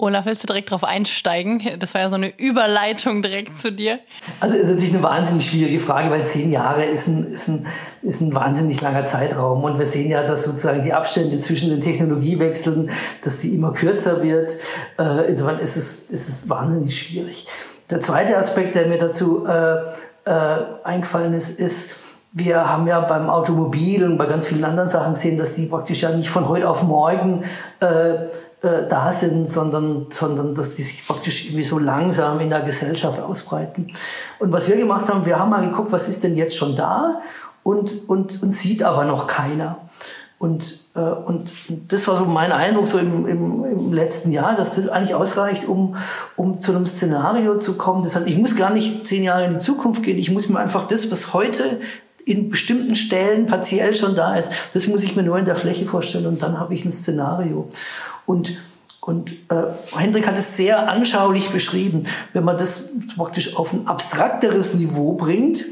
[0.00, 1.60] Olaf, willst du direkt drauf einsteigen?
[1.78, 3.98] Das war ja so eine Überleitung direkt zu dir.
[4.40, 7.66] Also ist natürlich eine wahnsinnig schwierige Frage, weil zehn Jahre ist ein, ist ein,
[8.00, 9.62] ist ein wahnsinnig langer Zeitraum.
[9.62, 12.90] Und wir sehen ja, dass sozusagen die Abstände zwischen den Technologiewechseln,
[13.22, 14.56] dass die immer kürzer wird.
[14.98, 17.46] Äh, insofern ist es, ist es wahnsinnig schwierig.
[17.90, 19.74] Der zweite Aspekt, der mir dazu äh,
[20.24, 21.96] äh, eingefallen ist, ist,
[22.32, 26.02] wir haben ja beim Automobil und bei ganz vielen anderen Sachen gesehen, dass die praktisch
[26.02, 27.42] ja nicht von heute auf morgen
[27.80, 28.28] äh,
[28.62, 33.18] äh, da sind, sondern, sondern dass die sich praktisch irgendwie so langsam in der Gesellschaft
[33.20, 33.92] ausbreiten.
[34.38, 37.20] Und was wir gemacht haben, wir haben mal geguckt, was ist denn jetzt schon da
[37.62, 39.78] und, und, und sieht aber noch keiner.
[40.38, 41.50] Und, äh, und
[41.88, 45.68] das war so mein Eindruck so im, im, im letzten Jahr, dass das eigentlich ausreicht,
[45.68, 45.96] um,
[46.36, 48.02] um zu einem Szenario zu kommen.
[48.02, 50.58] Das heißt, ich muss gar nicht zehn Jahre in die Zukunft gehen, ich muss mir
[50.58, 51.80] einfach das, was heute
[52.24, 54.52] in bestimmten Stellen partiell schon da ist.
[54.72, 57.68] Das muss ich mir nur in der Fläche vorstellen und dann habe ich ein Szenario.
[58.26, 58.56] Und,
[59.00, 59.64] und äh,
[59.96, 62.06] Hendrik hat es sehr anschaulich beschrieben.
[62.32, 65.64] Wenn man das praktisch auf ein abstrakteres Niveau bringt,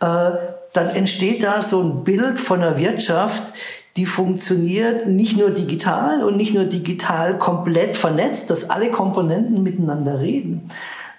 [0.00, 0.30] äh,
[0.72, 3.52] dann entsteht da so ein Bild von einer Wirtschaft,
[3.96, 10.20] die funktioniert nicht nur digital und nicht nur digital komplett vernetzt, dass alle Komponenten miteinander
[10.20, 10.70] reden.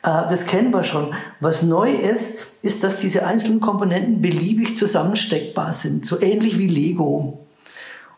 [0.04, 1.14] Äh, das kennen wir schon.
[1.42, 7.46] Was neu ist, ist, dass diese einzelnen Komponenten beliebig zusammensteckbar sind, so ähnlich wie Lego.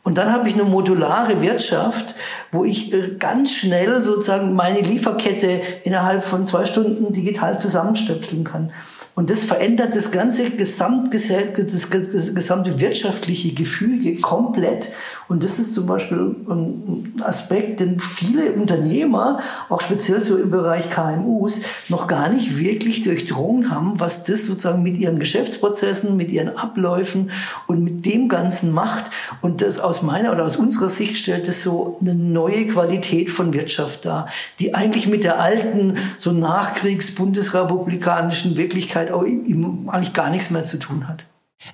[0.04, 2.16] Und dann habe ich eine modulare Wirtschaft,
[2.52, 8.72] wo ich äh, ganz schnell sozusagen meine Lieferkette innerhalb von zwei Stunden digital zusammenstöpseln kann.
[9.14, 14.90] Und das verändert das ganze Gesamt, das gesamte wirtschaftliche Gefüge komplett.
[15.32, 19.40] Und das ist zum Beispiel ein Aspekt, den viele Unternehmer,
[19.70, 24.84] auch speziell so im Bereich KMUs, noch gar nicht wirklich durchdrungen haben, was das sozusagen
[24.84, 27.32] mit ihren Geschäftsprozessen, mit ihren Abläufen
[27.68, 29.06] und mit dem Ganzen macht.
[29.42, 33.54] Und das aus meiner oder aus unserer Sicht stellt es so eine neue Qualität von
[33.54, 34.28] Wirtschaft dar,
[34.60, 41.08] die eigentlich mit der alten, so nachkriegs-bundesrepublikanischen Wirklichkeit auch eigentlich gar nichts mehr zu tun
[41.08, 41.24] hat.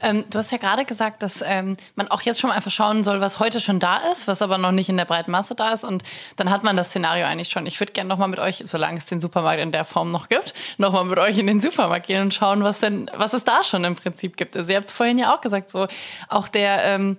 [0.02, 3.04] Ähm, du hast ja gerade gesagt, dass ähm, man auch jetzt schon mal einfach schauen
[3.04, 5.71] soll, was heute schon da ist, was aber noch nicht in der breiten Masse da
[5.71, 5.84] ist.
[5.84, 6.04] Und
[6.36, 7.65] dann hat man das Szenario eigentlich schon.
[7.65, 10.54] Ich würde gerne nochmal mit euch, solange es den Supermarkt in der Form noch gibt,
[10.78, 13.84] nochmal mit euch in den Supermarkt gehen und schauen, was denn, was es da schon
[13.84, 14.56] im Prinzip gibt.
[14.58, 15.88] Also ihr habt es vorhin ja auch gesagt, so
[16.28, 17.17] auch der ähm,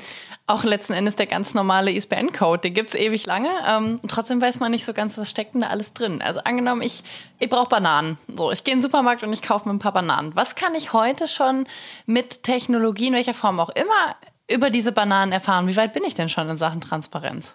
[0.49, 2.61] auch letzten Endes der ganz normale ISBN-Code.
[2.63, 3.51] Den gibt's ewig lange.
[3.67, 6.23] Ähm, und trotzdem weiß man nicht so ganz, was steckt denn da alles drin.
[6.23, 7.05] Also angenommen, ich,
[7.39, 8.19] ich brauche Bananen.
[8.35, 10.35] So, ich gehe in den Supermarkt und ich kaufe mir ein paar Bananen.
[10.35, 11.67] Was kann ich heute schon
[12.07, 14.17] mit Technologie, in welcher Form auch immer,
[14.51, 15.67] über diese Bananen erfahren?
[15.69, 17.55] Wie weit bin ich denn schon in Sachen Transparenz?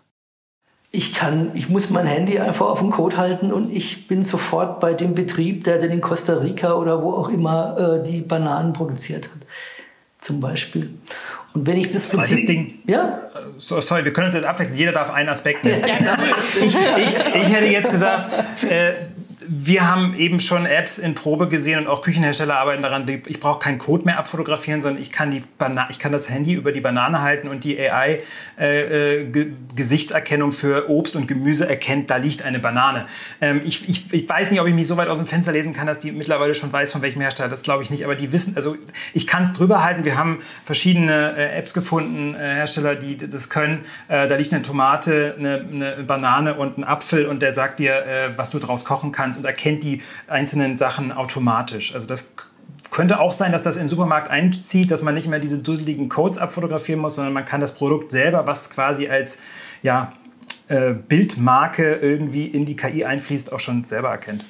[0.95, 4.79] Ich kann, ich muss mein Handy einfach auf den Code halten und ich bin sofort
[4.79, 8.73] bei dem Betrieb, der denn in Costa Rica oder wo auch immer äh, die Bananen
[8.73, 9.47] produziert hat,
[10.19, 10.93] zum Beispiel.
[11.53, 12.79] Und wenn ich das Zweites Ding.
[12.87, 13.29] Ja?
[13.57, 14.77] So, sorry, wir können uns jetzt abwechseln.
[14.77, 15.83] Jeder darf einen Aspekt nehmen.
[15.85, 16.17] Ja,
[16.57, 18.31] ich, ich, ich hätte jetzt gesagt,
[18.63, 18.93] äh,
[19.49, 23.05] wir haben eben schon Apps in Probe gesehen und auch Küchenhersteller arbeiten daran.
[23.27, 25.43] Ich brauche keinen Code mehr abfotografieren, sondern ich kann, die
[25.89, 28.21] ich kann das Handy über die Banane halten und die AI
[28.59, 33.05] äh, äh Gesichtserkennung für Obst und Gemüse erkennt, da liegt eine Banane.
[33.41, 35.73] Ähm, ich, ich, ich, weiß nicht, ob ich mich so weit aus dem Fenster lesen
[35.73, 37.49] kann, dass die mittlerweile schon weiß, von welchem Hersteller.
[37.49, 38.03] Das glaube ich nicht.
[38.03, 38.75] Aber die wissen, also
[39.13, 40.05] ich kann es drüber halten.
[40.05, 43.85] Wir haben verschiedene äh, Apps gefunden, äh, Hersteller, die das können.
[44.07, 48.05] Äh, da liegt eine Tomate, eine, eine, Banane und ein Apfel und der sagt dir,
[48.05, 51.93] äh, was du draus kochen kannst und erkennt die einzelnen Sachen automatisch.
[51.93, 52.33] Also das
[52.91, 56.37] könnte auch sein, dass das den Supermarkt einzieht, dass man nicht mehr diese dusseligen Codes
[56.37, 59.41] abfotografieren muss, sondern man kann das Produkt selber, was quasi als
[59.81, 60.13] ja,
[60.67, 64.45] äh, Bildmarke irgendwie in die KI einfließt, auch schon selber erkennt.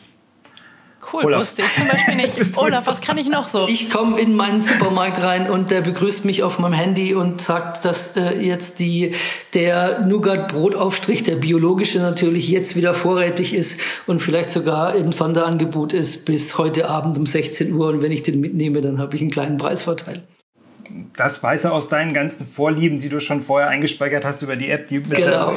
[1.12, 1.42] Cool, Olaf.
[1.42, 2.58] wusste ich zum Beispiel nicht.
[2.58, 3.68] Olaf, was kann ich noch so?
[3.68, 7.86] Ich komme in meinen Supermarkt rein und der begrüßt mich auf meinem Handy und sagt,
[7.86, 9.13] dass äh, jetzt die,
[9.54, 16.26] der Nougat-Brotaufstrich, der biologische natürlich, jetzt wieder vorrätig ist und vielleicht sogar im Sonderangebot ist
[16.26, 17.88] bis heute Abend um 16 Uhr.
[17.88, 20.24] Und wenn ich den mitnehme, dann habe ich einen kleinen Preisvorteil
[21.15, 24.69] das weiß er aus deinen ganzen Vorlieben, die du schon vorher eingespeichert hast über die
[24.69, 25.56] App, die mit genau.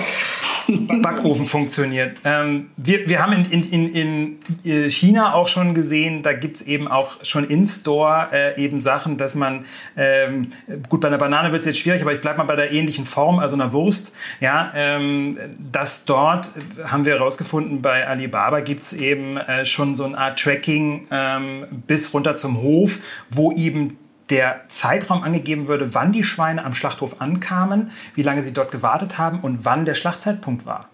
[0.68, 2.18] dem Backofen funktioniert.
[2.24, 6.62] Ähm, wir, wir haben in, in, in, in China auch schon gesehen, da gibt es
[6.62, 9.64] eben auch schon in-Store äh, eben Sachen, dass man,
[9.96, 10.48] ähm,
[10.88, 13.04] gut, bei einer Banane wird es jetzt schwierig, aber ich bleibe mal bei der ähnlichen
[13.04, 16.52] Form, also einer Wurst, ja, ähm, dass dort,
[16.84, 21.66] haben wir herausgefunden, bei Alibaba gibt es eben äh, schon so eine Art Tracking ähm,
[21.86, 22.98] bis runter zum Hof,
[23.30, 23.98] wo eben
[24.30, 29.18] der Zeitraum angegeben würde, wann die Schweine am Schlachthof ankamen, wie lange sie dort gewartet
[29.18, 30.88] haben und wann der Schlachtzeitpunkt war.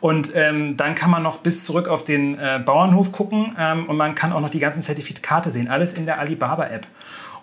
[0.00, 3.96] Und ähm, dann kann man noch bis zurück auf den äh, Bauernhof gucken ähm, und
[3.96, 6.86] man kann auch noch die ganzen Zertifikate sehen, alles in der Alibaba-App.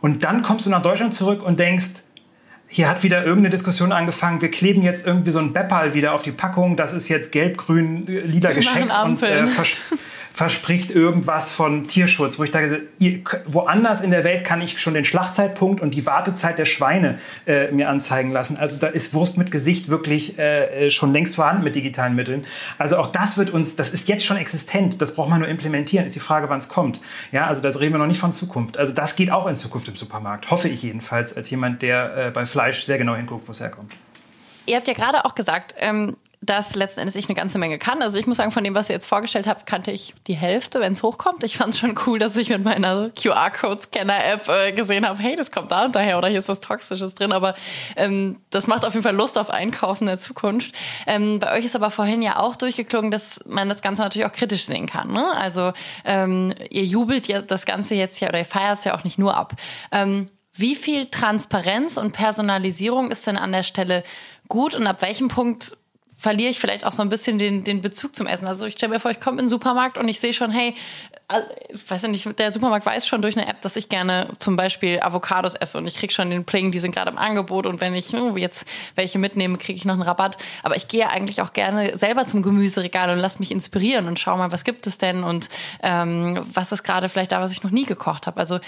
[0.02, 2.04] Und dann kommst du nach Deutschland zurück und denkst,
[2.68, 6.22] hier hat wieder irgendeine Diskussion angefangen, wir kleben jetzt irgendwie so ein Beppal wieder auf
[6.22, 9.46] die Packung, das ist jetzt gelb, grün, lila geschenkt und äh,
[10.34, 12.88] verspricht irgendwas von Tierschutz, wo ich denke,
[13.46, 17.70] woanders in der Welt kann ich schon den Schlachtzeitpunkt und die Wartezeit der Schweine äh,
[17.72, 18.58] mir anzeigen lassen.
[18.58, 22.46] Also da ist Wurst mit Gesicht wirklich äh, schon längst vorhanden mit digitalen Mitteln.
[22.78, 26.06] Also auch das wird uns, das ist jetzt schon existent, das braucht man nur implementieren,
[26.06, 27.02] ist die Frage, wann es kommt.
[27.32, 28.78] Ja, also das reden wir noch nicht von Zukunft.
[28.78, 32.32] Also das geht auch in Zukunft im Supermarkt, hoffe ich jedenfalls, als jemand, der äh,
[32.32, 33.94] bei Fleisch sehr genau hinguckt, wo es herkommt.
[34.66, 38.02] Ihr habt ja gerade auch gesagt, ähm, dass letzten Endes ich eine ganze Menge kann.
[38.02, 40.80] Also ich muss sagen, von dem, was ihr jetzt vorgestellt habt, kannte ich die Hälfte,
[40.80, 41.44] wenn es hochkommt.
[41.44, 45.52] Ich fand es schon cool, dass ich mit meiner QR-Code-Scanner-App äh, gesehen habe, hey, das
[45.52, 47.32] kommt da und daher oder hier ist was Toxisches drin.
[47.32, 47.54] Aber
[47.96, 50.74] ähm, das macht auf jeden Fall Lust auf Einkaufen in der Zukunft.
[51.06, 54.34] Ähm, bei euch ist aber vorhin ja auch durchgeklungen, dass man das Ganze natürlich auch
[54.34, 55.12] kritisch sehen kann.
[55.12, 55.32] Ne?
[55.38, 55.74] Also
[56.06, 59.20] ähm, ihr jubelt ja das Ganze jetzt ja oder ihr feiert es ja auch nicht
[59.20, 59.54] nur ab.
[59.92, 64.04] Ähm, wie viel Transparenz und Personalisierung ist denn an der Stelle
[64.48, 65.78] gut und ab welchem Punkt
[66.22, 68.48] verliere ich vielleicht auch so ein bisschen den, den Bezug zum Essen.
[68.48, 70.76] Also ich stelle mir vor, ich komme in den Supermarkt und ich sehe schon, hey,
[71.70, 75.00] ich weiß nicht, der Supermarkt weiß schon durch eine App, dass ich gerne zum Beispiel
[75.02, 77.96] Avocados esse und ich kriege schon den Pling, die sind gerade im Angebot und wenn
[77.96, 80.38] ich hm, jetzt welche mitnehme, kriege ich noch einen Rabatt.
[80.62, 84.38] Aber ich gehe eigentlich auch gerne selber zum Gemüseregal und lass mich inspirieren und schau
[84.38, 85.50] mal, was gibt es denn und
[85.82, 88.40] ähm, was ist gerade vielleicht da, was ich noch nie gekocht habe.
[88.40, 88.60] Also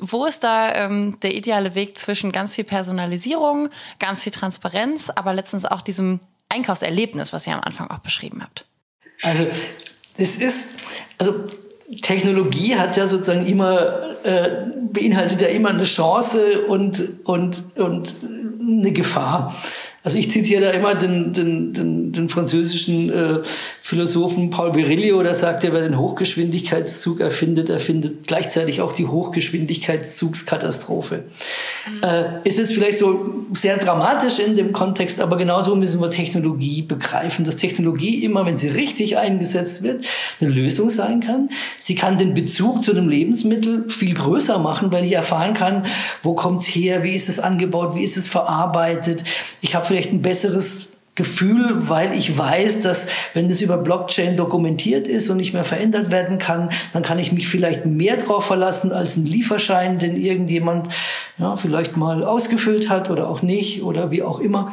[0.00, 3.68] wo ist da ähm, der ideale Weg zwischen ganz viel Personalisierung,
[4.00, 8.66] ganz viel Transparenz, aber letztens auch diesem Einkaufserlebnis, was ihr am Anfang auch beschrieben habt?
[9.22, 9.46] Also,
[10.16, 10.80] es ist,
[11.18, 11.34] also
[12.02, 18.14] Technologie hat ja sozusagen immer, äh, beinhaltet ja immer eine Chance und, und, und
[18.60, 19.56] eine Gefahr.
[20.08, 23.40] Also ich zitiere da immer den, den, den, den französischen äh,
[23.82, 31.24] Philosophen Paul Virilio, der sagt ja, wer den Hochgeschwindigkeitszug erfindet, erfindet gleichzeitig auch die Hochgeschwindigkeitszugskatastrophe.
[31.90, 32.02] Mhm.
[32.02, 36.80] Äh, es ist vielleicht so sehr dramatisch in dem Kontext, aber genauso müssen wir Technologie
[36.80, 40.06] begreifen, dass Technologie immer, wenn sie richtig eingesetzt wird,
[40.40, 41.50] eine Lösung sein kann.
[41.78, 45.84] Sie kann den Bezug zu einem Lebensmittel viel größer machen, weil ich erfahren kann,
[46.22, 49.22] wo kommt's her, wie ist es angebaut, wie ist es verarbeitet.
[49.60, 55.08] Ich habe vielleicht ein besseres Gefühl, weil ich weiß, dass wenn das über Blockchain dokumentiert
[55.08, 58.92] ist und nicht mehr verändert werden kann, dann kann ich mich vielleicht mehr drauf verlassen
[58.92, 60.92] als ein Lieferschein, den irgendjemand
[61.38, 64.72] ja, vielleicht mal ausgefüllt hat oder auch nicht oder wie auch immer.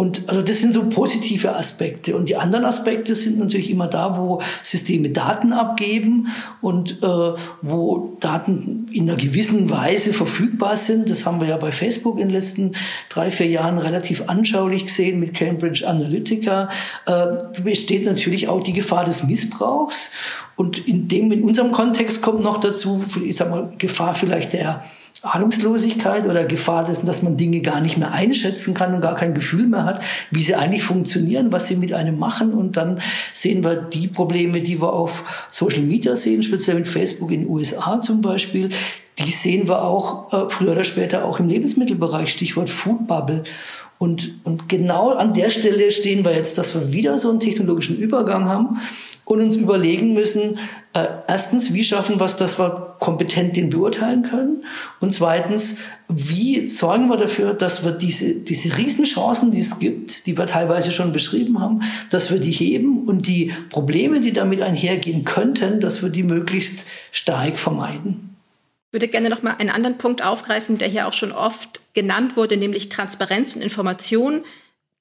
[0.00, 2.14] Und also das sind so positive Aspekte.
[2.14, 6.28] Und die anderen Aspekte sind natürlich immer da, wo Systeme Daten abgeben
[6.60, 7.32] und äh,
[7.62, 11.10] wo Daten in einer gewissen Weise verfügbar sind.
[11.10, 12.76] Das haben wir ja bei Facebook in den letzten
[13.08, 16.68] drei, vier Jahren relativ anschaulich gesehen mit Cambridge Analytica.
[17.06, 20.10] Äh, besteht natürlich auch die Gefahr des Missbrauchs.
[20.54, 24.84] Und in dem, in unserem Kontext kommt noch dazu, ich sag mal, Gefahr vielleicht der
[25.22, 29.34] Ahnungslosigkeit oder Gefahr dessen, dass man Dinge gar nicht mehr einschätzen kann und gar kein
[29.34, 30.00] Gefühl mehr hat,
[30.30, 32.52] wie sie eigentlich funktionieren, was sie mit einem machen.
[32.52, 33.00] Und dann
[33.34, 37.50] sehen wir die Probleme, die wir auf Social Media sehen, speziell mit Facebook in den
[37.50, 38.70] USA zum Beispiel.
[39.18, 43.42] Die sehen wir auch äh, früher oder später auch im Lebensmittelbereich, Stichwort Food Bubble.
[43.98, 47.98] Und, und genau an der Stelle stehen wir jetzt, dass wir wieder so einen technologischen
[47.98, 48.78] Übergang haben
[49.24, 50.58] und uns überlegen müssen,
[50.94, 54.64] äh, erstens, wie schaffen wir es, dass wir kompetent den beurteilen können?
[55.00, 55.76] Und zweitens,
[56.08, 60.92] wie sorgen wir dafür, dass wir diese, diese Riesenchancen, die es gibt, die wir teilweise
[60.92, 66.02] schon beschrieben haben, dass wir die heben und die Probleme, die damit einhergehen könnten, dass
[66.02, 68.36] wir die möglichst stark vermeiden?
[68.86, 72.36] Ich würde gerne noch mal einen anderen Punkt aufgreifen, der hier auch schon oft genannt
[72.36, 74.44] wurde, nämlich Transparenz und Information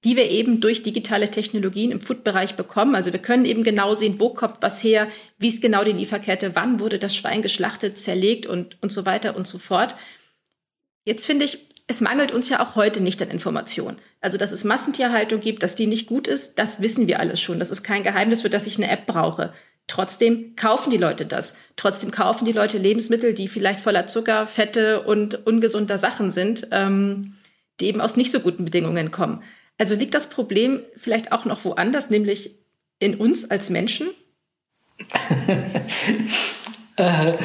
[0.03, 2.95] die wir eben durch digitale Technologien im Food-Bereich bekommen.
[2.95, 5.07] Also wir können eben genau sehen, wo kommt was her,
[5.37, 9.35] wie ist genau die Lieferkette, wann wurde das Schwein geschlachtet, zerlegt und, und so weiter
[9.35, 9.95] und so fort.
[11.03, 13.97] Jetzt finde ich, es mangelt uns ja auch heute nicht an Informationen.
[14.19, 17.59] Also, dass es Massentierhaltung gibt, dass die nicht gut ist, das wissen wir alles schon.
[17.59, 19.53] Das ist kein Geheimnis, für das ich eine App brauche.
[19.87, 21.55] Trotzdem kaufen die Leute das.
[21.77, 27.35] Trotzdem kaufen die Leute Lebensmittel, die vielleicht voller Zucker, Fette und ungesunder Sachen sind, ähm,
[27.79, 29.43] die eben aus nicht so guten Bedingungen kommen.
[29.77, 32.57] Also liegt das Problem vielleicht auch noch woanders, nämlich
[32.99, 34.07] in uns als Menschen?
[36.99, 37.37] Äh,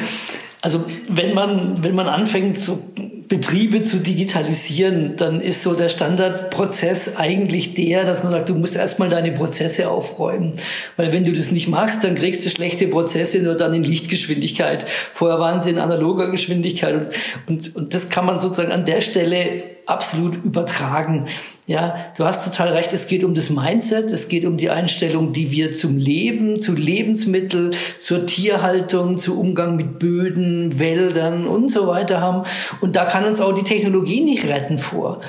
[0.63, 2.81] also wenn man, wenn man anfängt, so
[3.27, 8.77] Betriebe zu digitalisieren, dann ist so der Standardprozess eigentlich der, dass man sagt, du musst
[8.77, 10.53] erstmal deine Prozesse aufräumen.
[10.95, 14.85] Weil wenn du das nicht machst, dann kriegst du schlechte Prozesse nur dann in Lichtgeschwindigkeit.
[15.11, 16.95] Vorher waren sie in analoger Geschwindigkeit.
[16.95, 17.07] Und,
[17.47, 21.27] und, und das kann man sozusagen an der Stelle absolut übertragen.
[21.65, 22.91] Ja, du hast total recht.
[22.91, 24.11] Es geht um das Mindset.
[24.11, 29.77] Es geht um die Einstellung, die wir zum Leben, zu Lebensmitteln, zur Tierhaltung, zu Umgang
[29.77, 32.45] mit Böden, Wäldern und so weiter haben.
[32.81, 35.21] Und da kann uns auch die Technologie nicht retten vor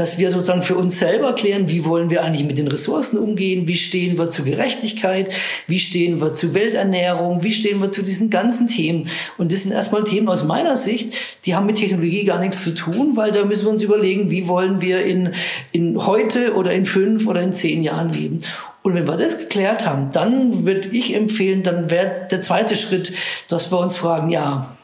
[0.00, 3.68] dass wir sozusagen für uns selber klären, wie wollen wir eigentlich mit den Ressourcen umgehen,
[3.68, 5.30] wie stehen wir zu Gerechtigkeit,
[5.66, 9.08] wie stehen wir zu Welternährung, wie stehen wir zu diesen ganzen Themen.
[9.36, 11.12] Und das sind erstmal Themen aus meiner Sicht,
[11.44, 14.48] die haben mit Technologie gar nichts zu tun, weil da müssen wir uns überlegen, wie
[14.48, 15.34] wollen wir in,
[15.70, 18.38] in heute oder in fünf oder in zehn Jahren leben.
[18.82, 23.12] Und wenn wir das geklärt haben, dann würde ich empfehlen, dann wäre der zweite Schritt,
[23.48, 24.78] dass wir uns fragen, ja,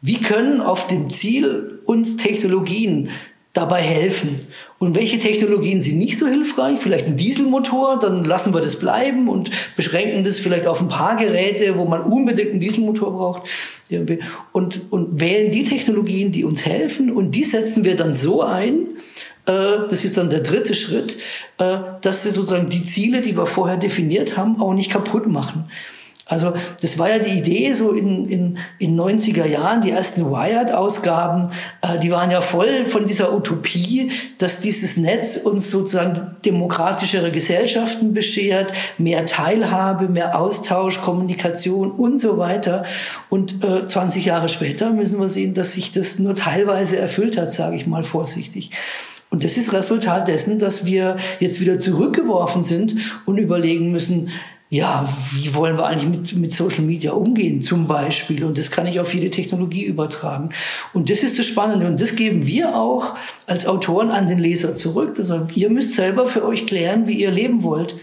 [0.00, 3.10] wie können auf dem Ziel uns Technologien
[3.52, 4.46] dabei helfen.
[4.78, 6.78] Und welche Technologien sind nicht so hilfreich?
[6.80, 11.16] Vielleicht ein Dieselmotor, dann lassen wir das bleiben und beschränken das vielleicht auf ein paar
[11.16, 13.42] Geräte, wo man unbedingt einen Dieselmotor braucht.
[14.52, 18.86] Und, und wählen die Technologien, die uns helfen und die setzen wir dann so ein,
[19.44, 21.16] äh, das ist dann der dritte Schritt,
[21.58, 25.70] äh, dass wir sozusagen die Ziele, die wir vorher definiert haben, auch nicht kaputt machen.
[26.24, 31.50] Also das war ja die Idee so in, in, in 90er Jahren, die ersten Wired-Ausgaben,
[31.82, 38.14] äh, die waren ja voll von dieser Utopie, dass dieses Netz uns sozusagen demokratischere Gesellschaften
[38.14, 42.84] beschert, mehr Teilhabe, mehr Austausch, Kommunikation und so weiter.
[43.28, 47.50] Und äh, 20 Jahre später müssen wir sehen, dass sich das nur teilweise erfüllt hat,
[47.50, 48.70] sage ich mal vorsichtig.
[49.28, 54.28] Und das ist Resultat dessen, dass wir jetzt wieder zurückgeworfen sind und überlegen müssen,
[54.72, 58.42] ja, wie wollen wir eigentlich mit, mit Social Media umgehen zum Beispiel?
[58.42, 60.48] Und das kann ich auf jede Technologie übertragen.
[60.94, 61.86] Und das ist das Spannende.
[61.86, 63.14] Und das geben wir auch
[63.46, 65.16] als Autoren an den Leser zurück.
[65.18, 67.96] Also ihr müsst selber für euch klären, wie ihr leben wollt.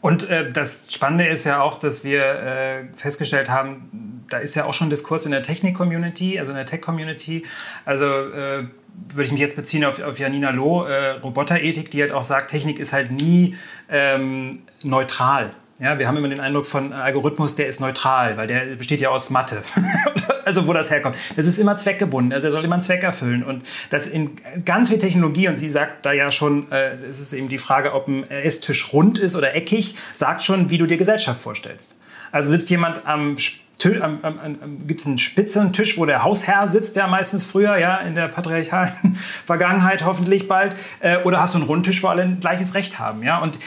[0.00, 4.66] Und äh, das Spannende ist ja auch, dass wir äh, festgestellt haben, da ist ja
[4.66, 7.44] auch schon Diskurs in der Technik-Community, also in der Tech-Community.
[7.84, 8.68] Also äh,
[9.08, 12.52] würde ich mich jetzt beziehen auf, auf Janina Loh, äh, Roboterethik, die halt auch sagt,
[12.52, 13.56] Technik ist halt nie
[13.90, 15.50] ähm, neutral.
[15.80, 19.10] Ja, wir haben immer den Eindruck von Algorithmus, der ist neutral, weil der besteht ja
[19.10, 19.62] aus Mathe.
[20.44, 21.16] also wo das herkommt.
[21.36, 23.44] Das ist immer zweckgebunden, also er soll immer einen Zweck erfüllen.
[23.44, 24.32] Und das in
[24.64, 27.94] ganz viel Technologie, und sie sagt da ja schon, äh, es ist eben die Frage,
[27.94, 31.96] ob ein Esstisch rund ist oder eckig, sagt schon, wie du dir Gesellschaft vorstellst.
[32.32, 33.36] Also sitzt jemand am
[33.78, 38.28] gibt es einen spitzen Tisch, wo der Hausherr sitzt, der meistens früher, ja, in der
[38.28, 38.92] patriarchalen
[39.46, 43.22] Vergangenheit hoffentlich bald, äh, oder hast du einen Rundtisch, wo alle ein gleiches Recht haben,
[43.22, 43.58] ja, und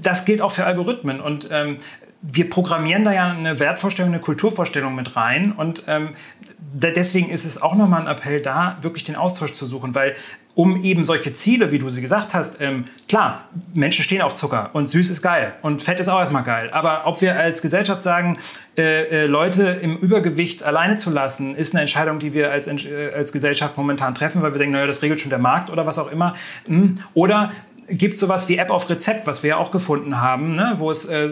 [0.00, 1.20] das gilt auch für Algorithmen.
[1.20, 1.78] Und ähm,
[2.22, 5.52] wir programmieren da ja eine Wertvorstellung, eine Kulturvorstellung mit rein.
[5.52, 6.10] Und ähm,
[6.58, 10.14] deswegen ist es auch nochmal ein Appell da, wirklich den Austausch zu suchen, weil
[10.56, 13.44] um eben solche Ziele, wie du sie gesagt hast, ähm, klar,
[13.74, 16.70] Menschen stehen auf Zucker und süß ist geil und Fett ist auch erstmal geil.
[16.72, 18.38] Aber ob wir als Gesellschaft sagen,
[18.78, 23.12] äh, äh, Leute im Übergewicht alleine zu lassen, ist eine Entscheidung, die wir als, äh,
[23.14, 25.98] als Gesellschaft momentan treffen, weil wir denken, naja, das regelt schon der Markt oder was
[25.98, 26.32] auch immer.
[26.66, 27.00] Hm.
[27.12, 27.50] Oder
[27.88, 30.74] gibt sowas wie App auf Rezept, was wir ja auch gefunden haben, ne?
[30.78, 31.30] wo es äh,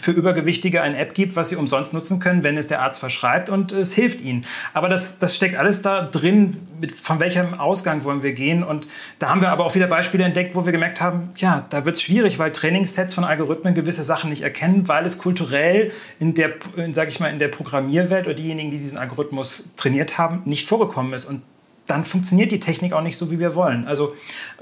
[0.00, 3.48] für Übergewichtige eine App gibt, was sie umsonst nutzen können, wenn es der Arzt verschreibt
[3.48, 4.44] und es hilft ihnen.
[4.72, 8.62] Aber das, das steckt alles da drin, mit, von welchem Ausgang wollen wir gehen.
[8.62, 8.86] Und
[9.18, 11.96] da haben wir aber auch wieder Beispiele entdeckt, wo wir gemerkt haben, ja, da wird
[11.96, 16.50] es schwierig, weil Trainingssets von Algorithmen gewisse Sachen nicht erkennen, weil es kulturell in der,
[16.92, 21.12] sag ich mal, in der Programmierwelt oder diejenigen, die diesen Algorithmus trainiert haben, nicht vorgekommen
[21.12, 21.24] ist.
[21.26, 21.42] Und
[21.90, 23.86] dann funktioniert die Technik auch nicht so, wie wir wollen.
[23.86, 24.14] Also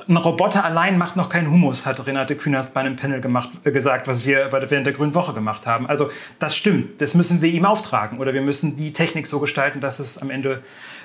[0.09, 3.71] ein Roboter allein macht noch keinen Humus, hat Renate Künast bei einem Panel gemacht, äh,
[3.71, 5.87] gesagt, was wir während der Grünen Woche gemacht haben.
[5.87, 9.81] Also das stimmt, das müssen wir ihm auftragen oder wir müssen die Technik so gestalten,
[9.81, 10.63] dass es am Ende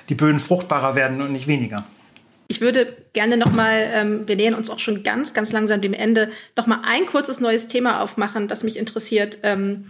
[0.08, 1.84] die Böden fruchtbarer werden und nicht weniger.
[2.46, 5.94] Ich würde gerne noch mal, ähm, wir nähern uns auch schon ganz, ganz langsam dem
[5.94, 9.38] Ende, noch mal ein kurzes neues Thema aufmachen, das mich interessiert.
[9.42, 9.86] Ähm,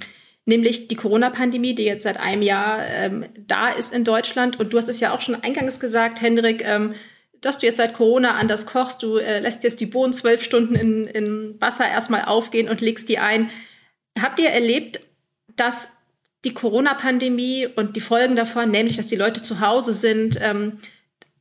[0.47, 4.59] nämlich die Corona-Pandemie, die jetzt seit einem Jahr ähm, da ist in Deutschland.
[4.61, 6.95] Und du hast es ja auch schon eingangs gesagt, Hendrik, ähm,
[7.41, 9.03] dass du jetzt seit Corona anders kochst.
[9.03, 13.09] Du äh, lässt jetzt die Bohnen zwölf Stunden in, in Wasser erstmal aufgehen und legst
[13.09, 13.51] die ein.
[14.21, 15.01] Habt ihr erlebt,
[15.57, 15.93] dass
[16.45, 20.79] die Corona-Pandemie und die Folgen davon, nämlich dass die Leute zu Hause sind, ähm,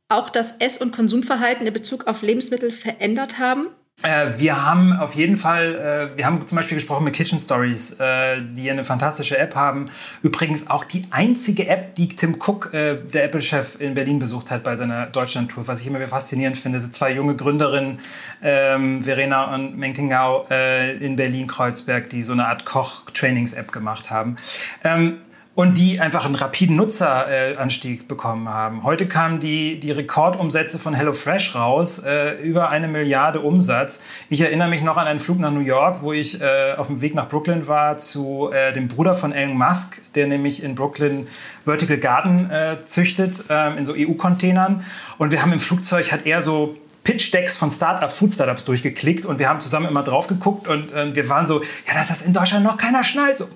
[0.09, 3.67] auch das Ess- und Konsumverhalten in Bezug auf Lebensmittel verändert haben?
[4.01, 7.93] Äh, wir haben auf jeden Fall, äh, wir haben zum Beispiel gesprochen mit Kitchen Stories,
[7.99, 9.89] äh, die eine fantastische App haben.
[10.21, 14.63] Übrigens auch die einzige App, die Tim Cook, äh, der Apple-Chef in Berlin besucht hat
[14.63, 16.81] bei seiner Deutschland-Tour, was ich immer wieder faszinierend finde.
[16.81, 17.99] So zwei junge Gründerinnen,
[18.41, 24.35] ähm, Verena und Meng Tingao äh, in Berlin-Kreuzberg, die so eine Art Koch-Trainings-App gemacht haben.
[24.83, 25.19] Ähm,
[25.55, 28.83] und die einfach einen rapiden Nutzeranstieg bekommen haben.
[28.83, 34.01] Heute kamen die, die Rekordumsätze von HelloFresh raus, äh, über eine Milliarde Umsatz.
[34.29, 37.01] Ich erinnere mich noch an einen Flug nach New York, wo ich äh, auf dem
[37.01, 41.27] Weg nach Brooklyn war zu äh, dem Bruder von Elon Musk, der nämlich in Brooklyn
[41.65, 44.83] Vertical Garden äh, züchtet, ähm, in so EU-Containern.
[45.19, 49.49] Und wir haben im Flugzeug, hat er so Pitch-Decks von Startup, Food-Startups durchgeklickt und wir
[49.49, 52.63] haben zusammen immer drauf geguckt und äh, wir waren so, ja, dass das in Deutschland
[52.63, 53.37] noch keiner schnallt.
[53.37, 53.47] So,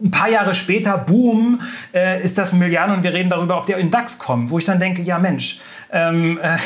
[0.00, 1.60] ein paar Jahre später, boom,
[1.92, 4.58] äh, ist das ein Milliarden und wir reden darüber, ob der in DAX kommt, wo
[4.58, 6.56] ich dann denke, ja Mensch, ähm, äh,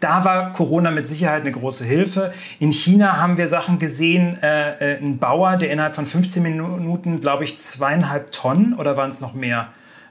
[0.00, 2.32] da war Corona mit Sicherheit eine große Hilfe.
[2.58, 7.20] In China haben wir Sachen gesehen, äh, äh ein Bauer, der innerhalb von 15 Minuten,
[7.20, 9.68] glaube ich, zweieinhalb Tonnen oder waren es noch mehr?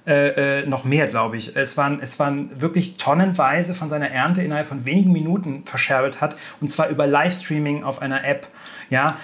[0.08, 1.56] Äh, äh, noch mehr, glaube ich.
[1.56, 6.36] Es waren, es waren wirklich tonnenweise von seiner Ernte innerhalb von wenigen Minuten verscherbelt hat
[6.62, 8.48] und zwar über Livestreaming auf einer App.
[8.92, 9.16] Ja,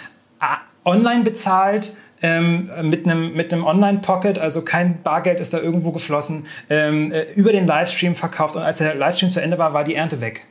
[0.83, 6.45] online bezahlt, ähm, mit einem mit einem Online-Pocket, also kein Bargeld ist da irgendwo geflossen,
[6.69, 9.95] ähm, äh, über den Livestream verkauft und als der Livestream zu Ende war, war die
[9.95, 10.45] Ernte weg.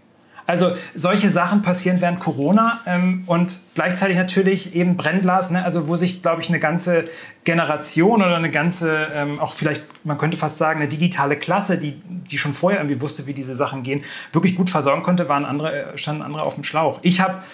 [0.51, 5.95] Also solche Sachen passieren während Corona ähm, und gleichzeitig natürlich eben Brennglas, ne, also wo
[5.95, 7.05] sich, glaube ich, eine ganze
[7.45, 12.03] Generation oder eine ganze, ähm, auch vielleicht, man könnte fast sagen, eine digitale Klasse, die,
[12.05, 14.03] die schon vorher irgendwie wusste, wie diese Sachen gehen,
[14.33, 16.99] wirklich gut versorgen konnte, waren andere, äh, standen andere auf dem Schlauch.
[17.03, 17.45] Ich habe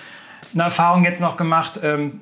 [0.54, 2.20] eine Erfahrung jetzt noch gemacht, ähm,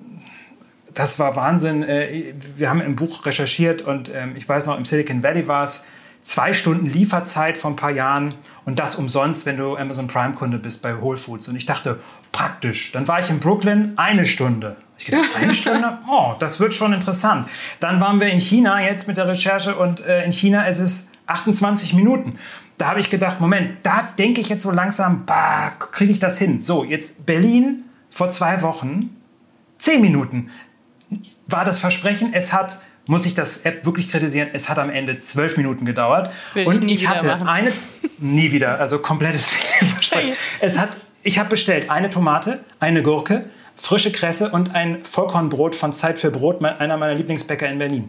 [0.94, 1.82] das war Wahnsinn.
[1.82, 5.64] Äh, wir haben im Buch recherchiert und ähm, ich weiß noch, im Silicon Valley war
[5.64, 5.86] es
[6.22, 8.34] zwei Stunden Lieferzeit vor ein paar Jahren
[8.64, 11.48] und das umsonst, wenn du Amazon Prime-Kunde bist bei Whole Foods.
[11.48, 12.00] Und ich dachte,
[12.32, 12.92] praktisch.
[12.92, 14.76] Dann war ich in Brooklyn eine Stunde.
[14.98, 15.98] Ich dachte, eine Stunde?
[16.10, 17.48] Oh, das wird schon interessant.
[17.80, 21.12] Dann waren wir in China jetzt mit der Recherche und äh, in China ist es
[21.26, 22.38] 28 Minuten.
[22.78, 25.24] Da habe ich gedacht, Moment, da denke ich jetzt so langsam,
[25.92, 26.62] kriege ich das hin.
[26.62, 29.16] So, jetzt Berlin vor zwei Wochen,
[29.78, 30.50] zehn Minuten
[31.46, 32.32] war das Versprechen.
[32.32, 36.30] Es hat, muss ich das App wirklich kritisieren, es hat am Ende zwölf Minuten gedauert.
[36.54, 37.48] Will und ich, ich hatte machen.
[37.48, 37.72] eine,
[38.18, 39.46] nie wieder, also komplettes
[39.92, 40.34] Versprechen.
[40.60, 45.92] Es hat, ich habe bestellt eine Tomate, eine Gurke, frische Kresse und ein Vollkornbrot von
[45.92, 48.08] Zeit für Brot, einer meiner Lieblingsbäcker in Berlin.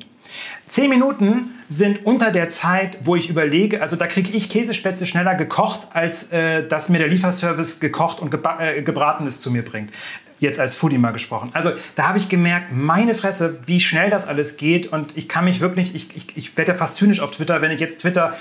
[0.68, 5.36] Zehn Minuten sind unter der Zeit, wo ich überlege, also da kriege ich Käsespätzle schneller
[5.36, 9.92] gekocht, als äh, dass mir der Lieferservice gekocht und äh, gebratenes zu mir bringt
[10.40, 11.50] jetzt als Foodie mal gesprochen.
[11.54, 15.46] Also da habe ich gemerkt, meine Fresse, wie schnell das alles geht und ich kann
[15.46, 18.36] mich wirklich, ich, ich, ich werde ja fast zynisch auf Twitter, wenn ich jetzt Twitter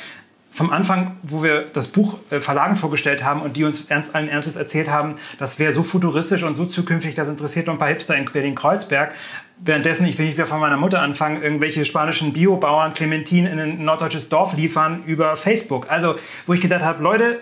[0.55, 4.29] vom Anfang, wo wir das Buch äh, Verlagen vorgestellt haben und die uns ernst, allen
[4.29, 7.89] Ernstes erzählt haben, das wäre so futuristisch und so zukünftig, das interessiert nur ein paar
[7.89, 9.13] Hipster in Berlin-Kreuzberg.
[9.59, 13.85] Währenddessen, ich will nicht wieder von meiner Mutter anfangen, irgendwelche spanischen Biobauern Clementin in ein
[13.85, 15.91] norddeutsches Dorf liefern über Facebook.
[15.91, 16.15] Also,
[16.47, 17.41] wo ich gedacht habe, Leute,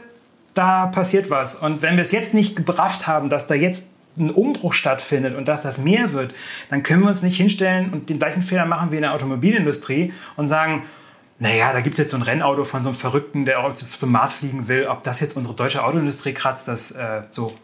[0.54, 1.56] da passiert was.
[1.56, 3.88] Und wenn wir es jetzt nicht gebrafft haben, dass da jetzt
[4.18, 6.34] ein Umbruch stattfindet und dass das mehr wird,
[6.70, 10.12] dann können wir uns nicht hinstellen und den gleichen Fehler machen wie in der Automobilindustrie
[10.36, 10.82] und sagen,
[11.38, 14.12] naja, da gibt es jetzt so ein Rennauto von so einem Verrückten, der auch zum
[14.12, 14.86] Mars fliegen will.
[14.86, 17.54] Ob das jetzt unsere deutsche Autoindustrie kratzt, das äh, so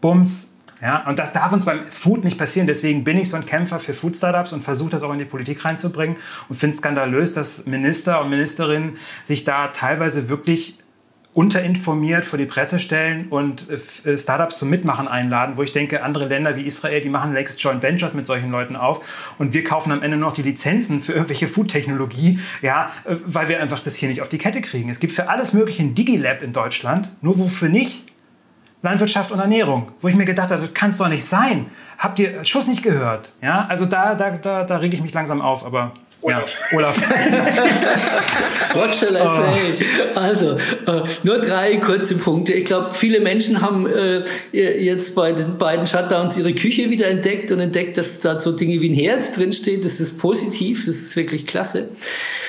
[0.00, 0.54] Bums.
[0.80, 2.68] Ja, und das darf uns beim Food nicht passieren.
[2.68, 5.64] Deswegen bin ich so ein Kämpfer für Food-Startups und versuche das auch in die Politik
[5.64, 6.16] reinzubringen
[6.48, 10.78] und finde es skandalös, dass Minister und Ministerinnen sich da teilweise wirklich
[11.38, 16.02] unterinformiert vor die Presse stellen und äh, äh, Startups zum Mitmachen einladen, wo ich denke,
[16.02, 19.62] andere Länder wie Israel, die machen längst Joint Ventures mit solchen Leuten auf und wir
[19.62, 23.94] kaufen am Ende noch die Lizenzen für irgendwelche Food-Technologie, ja, äh, weil wir einfach das
[23.94, 24.90] hier nicht auf die Kette kriegen.
[24.90, 28.12] Es gibt für alles mögliche ein Digilab in Deutschland, nur wofür nicht?
[28.82, 31.66] Landwirtschaft und Ernährung, wo ich mir gedacht habe, das kann es doch nicht sein.
[31.98, 33.30] Habt ihr Schuss nicht gehört?
[33.40, 36.96] Ja, also da, da, da, da rege ich mich langsam auf, aber ja, Olaf.
[38.74, 39.86] What shall I say?
[40.14, 40.18] Oh.
[40.18, 42.54] Also, äh, nur drei kurze Punkte.
[42.54, 47.52] Ich glaube, viele Menschen haben äh, jetzt bei den beiden Shutdowns ihre Küche wieder entdeckt
[47.52, 49.84] und entdeckt, dass da so Dinge wie ein Herz drinsteht.
[49.84, 51.88] Das ist positiv, das ist wirklich klasse.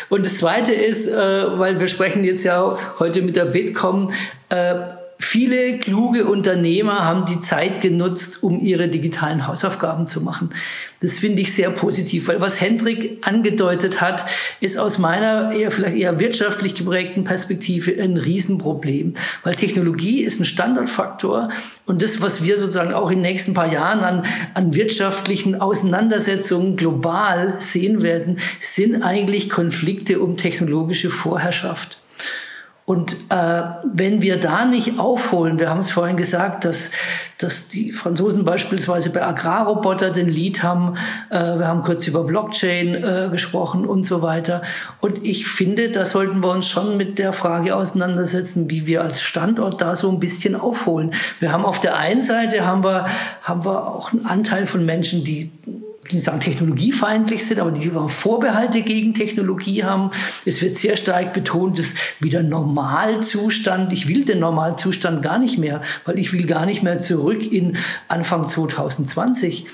[0.10, 4.12] Und das Zweite ist, äh, weil wir sprechen jetzt ja heute mit der Bitkom,
[4.50, 4.76] äh,
[5.22, 10.52] Viele kluge Unternehmer haben die Zeit genutzt, um ihre digitalen Hausaufgaben zu machen.
[11.02, 14.24] Das finde ich sehr positiv, weil was Hendrik angedeutet hat,
[14.62, 20.46] ist aus meiner eher vielleicht eher wirtschaftlich geprägten Perspektive ein Riesenproblem, weil Technologie ist ein
[20.46, 21.50] Standardfaktor
[21.86, 26.78] und das, was wir sozusagen auch in den nächsten paar Jahren an, an wirtschaftlichen Auseinandersetzungen
[26.78, 31.98] global sehen werden, sind eigentlich Konflikte um technologische Vorherrschaft.
[32.90, 36.90] Und äh, wenn wir da nicht aufholen, wir haben es vorhin gesagt, dass,
[37.38, 40.96] dass die Franzosen beispielsweise bei Agrarroboter den Lead haben,
[41.30, 44.64] äh, wir haben kurz über Blockchain äh, gesprochen und so weiter.
[45.02, 49.22] Und ich finde, da sollten wir uns schon mit der Frage auseinandersetzen, wie wir als
[49.22, 51.14] Standort da so ein bisschen aufholen.
[51.40, 53.06] Wir haben auf der einen Seite haben wir,
[53.44, 55.52] haben wir auch einen Anteil von Menschen, die
[56.12, 60.12] nicht sagen technologiefeindlich sind, aber die Vorbehalte gegen Technologie haben.
[60.46, 65.82] Es wird sehr stark betont, dass wieder Normalzustand, ich will den Normalzustand gar nicht mehr,
[66.06, 69.66] weil ich will gar nicht mehr zurück in Anfang 2020.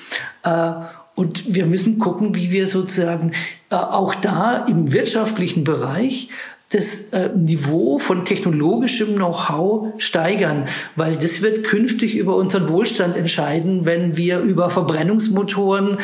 [0.43, 0.71] Äh,
[1.15, 3.31] und wir müssen gucken, wie wir sozusagen
[3.69, 6.29] äh, auch da im wirtschaftlichen Bereich
[6.75, 13.85] das äh, Niveau von technologischem Know-how steigern, weil das wird künftig über unseren Wohlstand entscheiden,
[13.85, 15.97] wenn wir über Verbrennungsmotoren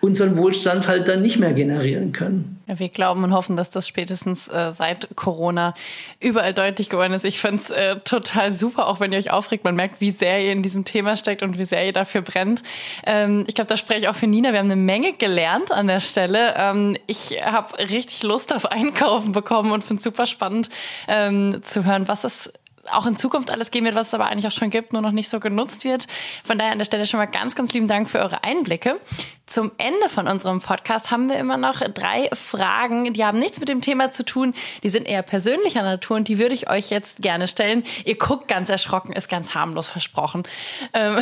[0.00, 2.55] unseren Wohlstand halt dann nicht mehr generieren können.
[2.66, 5.74] Wir glauben und hoffen, dass das spätestens äh, seit Corona
[6.18, 7.24] überall deutlich geworden ist.
[7.24, 9.64] Ich finde es äh, total super, auch wenn ihr euch aufregt.
[9.64, 12.62] Man merkt, wie sehr ihr in diesem Thema steckt und wie sehr ihr dafür brennt.
[13.06, 14.50] Ähm, ich glaube, da spreche ich auch für Nina.
[14.52, 16.54] Wir haben eine Menge gelernt an der Stelle.
[16.56, 20.68] Ähm, ich habe richtig Lust auf Einkaufen bekommen und finde es super spannend
[21.06, 22.52] ähm, zu hören, was es
[22.92, 25.12] auch in Zukunft alles geben wird, was es aber eigentlich auch schon gibt, nur noch
[25.12, 26.06] nicht so genutzt wird.
[26.44, 29.00] Von daher an der Stelle schon mal ganz, ganz lieben Dank für eure Einblicke.
[29.46, 33.68] Zum Ende von unserem Podcast haben wir immer noch drei Fragen, die haben nichts mit
[33.68, 37.22] dem Thema zu tun, die sind eher persönlicher Natur und die würde ich euch jetzt
[37.22, 37.84] gerne stellen.
[38.04, 40.42] Ihr guckt ganz erschrocken, ist ganz harmlos versprochen.
[40.92, 41.20] Ähm,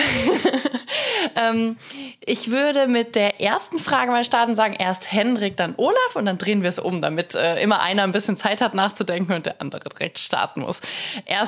[1.37, 1.77] ähm,
[2.25, 6.39] ich würde mit der ersten Frage mal starten, sagen erst Henrik, dann Olaf und dann
[6.39, 9.61] drehen wir es um, damit äh, immer einer ein bisschen Zeit hat nachzudenken und der
[9.61, 10.81] andere direkt starten muss.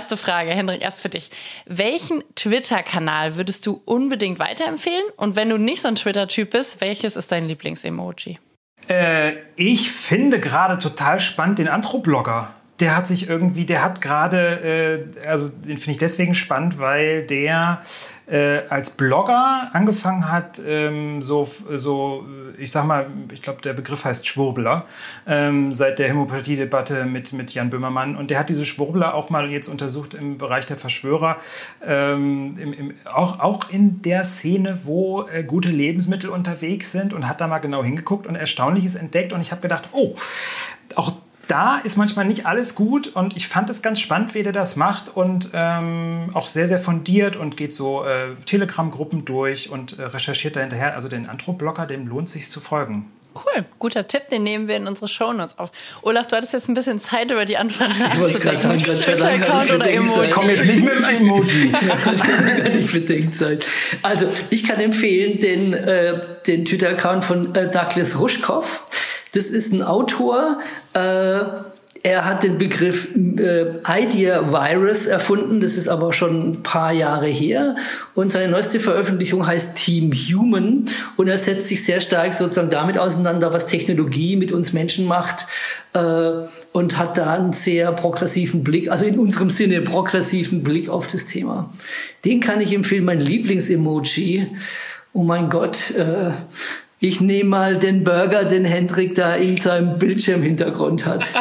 [0.07, 1.31] Erste Frage, Henrik, erst für dich.
[1.67, 5.03] Welchen Twitter-Kanal würdest du unbedingt weiterempfehlen?
[5.17, 8.39] Und wenn du nicht so ein Twitter-Typ bist, ist, welches ist dein Lieblingsemoji?
[8.89, 12.55] Äh, ich finde gerade total spannend den Anthroblogger.
[12.81, 17.23] Der hat sich irgendwie, der hat gerade, äh, also den finde ich deswegen spannend, weil
[17.23, 17.81] der
[18.27, 22.27] äh, als Blogger angefangen hat, ähm, so, so,
[22.59, 24.85] ich sag mal, ich glaube, der Begriff heißt Schwurbler,
[25.27, 28.17] ähm, seit der Hämopathie-Debatte mit, mit Jan Böhmermann.
[28.17, 31.37] Und der hat diese Schwurbler auch mal jetzt untersucht im Bereich der Verschwörer,
[31.87, 37.29] ähm, im, im, auch, auch in der Szene, wo äh, gute Lebensmittel unterwegs sind und
[37.29, 39.33] hat da mal genau hingeguckt und Erstaunliches entdeckt.
[39.33, 40.15] Und ich habe gedacht, oh,
[40.97, 41.13] auch
[41.49, 44.77] da ist manchmal nicht alles gut und ich fand es ganz spannend, wie der das
[44.77, 50.05] macht und ähm, auch sehr, sehr fundiert und geht so äh, Telegram-Gruppen durch und äh,
[50.05, 50.95] recherchiert da hinterher.
[50.95, 53.11] Also den Antro-Blogger, dem lohnt sich zu folgen.
[53.37, 55.71] Cool, guter Tipp, den nehmen wir in unsere Shownotes auf.
[56.01, 59.03] Olaf, du hattest jetzt ein bisschen Zeit über die Antwort Ich wollte gerade sagen, Gott
[59.03, 60.31] sei Dank Account oder Emoji.
[60.31, 61.71] Komm jetzt nicht mit dem Emoji.
[62.81, 63.67] ich Bedenkzeit.
[64.01, 68.85] Also, ich kann empfehlen den, äh, den Twitter-Account von äh, Douglas Rushkoff.
[69.37, 70.61] Das ist ein Autor,
[70.95, 71.41] äh,
[72.03, 77.27] er hat den Begriff äh, Idea Virus erfunden, das ist aber schon ein paar Jahre
[77.27, 77.77] her.
[78.15, 82.97] Und seine neueste Veröffentlichung heißt Team Human und er setzt sich sehr stark sozusagen damit
[82.97, 85.47] auseinander, was Technologie mit uns Menschen macht
[85.93, 86.33] äh,
[86.73, 91.27] und hat da einen sehr progressiven Blick, also in unserem Sinne progressiven Blick auf das
[91.27, 91.75] Thema.
[92.25, 94.47] Den kann ich empfehlen, mein Lieblingsemoji.
[95.13, 96.31] Oh mein Gott, äh,
[96.99, 101.25] ich nehme mal den Burger, den Hendrik da in seinem Bildschirmhintergrund hat.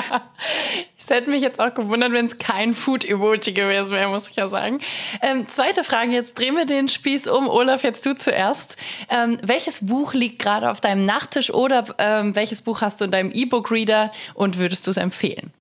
[1.07, 4.47] Es hätte mich jetzt auch gewundert, wenn es kein Food-Emoji gewesen wäre, muss ich ja
[4.47, 4.79] sagen.
[5.21, 7.47] Ähm, zweite Frage, jetzt drehen wir den Spieß um.
[7.47, 8.75] Olaf, jetzt du zuerst.
[9.09, 13.11] Ähm, welches Buch liegt gerade auf deinem Nachttisch oder ähm, welches Buch hast du in
[13.11, 15.53] deinem E-Book-Reader und würdest du es empfehlen?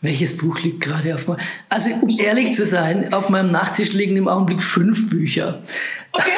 [0.00, 1.38] Welches Buch liegt gerade auf meinem...
[1.68, 5.62] Also um ehrlich zu sein, auf meinem Nachttisch liegen im Augenblick fünf Bücher.
[6.10, 6.32] Okay.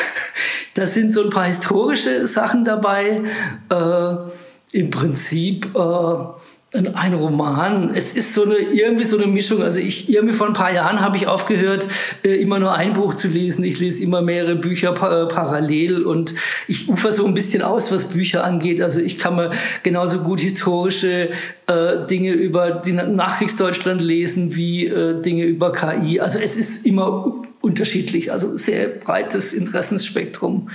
[0.75, 3.23] Da sind so ein paar historische Sachen dabei.
[3.71, 5.75] Äh, Im Prinzip...
[5.75, 6.45] Äh,
[6.75, 7.93] ein Roman.
[7.95, 9.63] Es ist so eine irgendwie so eine Mischung.
[9.63, 11.87] Also ich irgendwie vor ein paar Jahren habe ich aufgehört,
[12.25, 13.63] äh, immer nur ein Buch zu lesen.
[13.63, 16.35] Ich lese immer mehrere Bücher pa parallel und
[16.67, 18.83] ich ufer so ein bisschen aus, was Bücher angeht.
[18.83, 19.53] Also ich kann mir
[19.85, 21.31] genauso gut historische
[21.69, 26.19] äh, Dinge über die Nachkriegsdeutschland lesen wie äh, Dinge über KI.
[26.19, 28.33] Also es ist immer unterschiedlich.
[28.33, 30.71] Also sehr breites Interessensspektrum.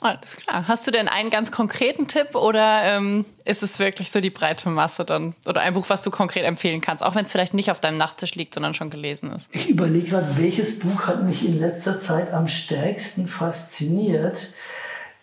[0.00, 0.66] Alles klar.
[0.66, 4.68] Hast du denn einen ganz konkreten Tipp oder ähm, ist es wirklich so die breite
[4.68, 5.34] Masse dann?
[5.46, 7.98] Oder ein Buch, was du konkret empfehlen kannst, auch wenn es vielleicht nicht auf deinem
[7.98, 9.50] Nachttisch liegt, sondern schon gelesen ist?
[9.52, 14.48] Ich überlege gerade, welches Buch hat mich in letzter Zeit am stärksten fasziniert.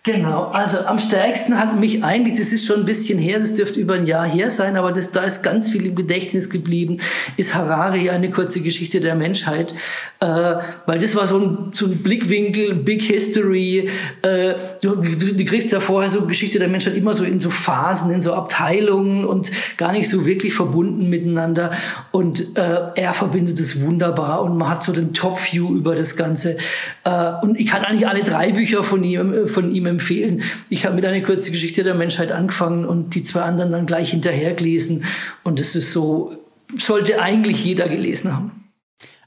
[0.03, 3.81] Genau, also am stärksten hat mich eigentlich, das ist schon ein bisschen her, das dürfte
[3.81, 6.97] über ein Jahr her sein, aber das, da ist ganz viel im Gedächtnis geblieben,
[7.35, 9.75] ist Harari, eine kurze Geschichte der Menschheit,
[10.21, 13.89] äh, weil das war so ein, so ein Blickwinkel, Big History,
[14.21, 17.49] äh, du, du, du kriegst ja vorher so Geschichte der Menschheit immer so in so
[17.49, 21.71] Phasen, in so Abteilungen und gar nicht so wirklich verbunden miteinander.
[22.11, 26.55] Und äh, er verbindet es wunderbar und man hat so den Top-View über das Ganze.
[27.03, 30.43] Äh, und ich kann eigentlich alle drei Bücher von ihm, von ihm empfehlen.
[30.69, 34.11] Ich habe mit einer kurzen Geschichte der Menschheit angefangen und die zwei anderen dann gleich
[34.11, 35.05] hinterher gelesen.
[35.43, 36.37] Und das ist so,
[36.77, 38.59] sollte eigentlich jeder gelesen haben.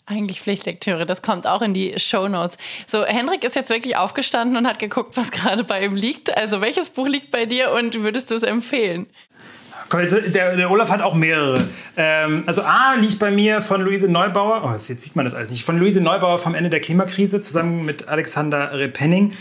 [0.05, 2.59] Eigentlich Pflichtlektüre, das kommt auch in die Show Notes.
[2.89, 6.37] So, Hendrik ist jetzt wirklich aufgestanden und hat geguckt, was gerade bei ihm liegt.
[6.37, 9.07] Also, welches Buch liegt bei dir und würdest du es empfehlen?
[9.93, 11.69] Der, der, Olaf hat auch mehrere.
[11.97, 15.51] Ähm, also A liegt bei mir von Luise Neubauer, oh, jetzt sieht man das alles
[15.51, 19.35] nicht, von Luise Neubauer vom Ende der Klimakrise zusammen mit Alexander Repenning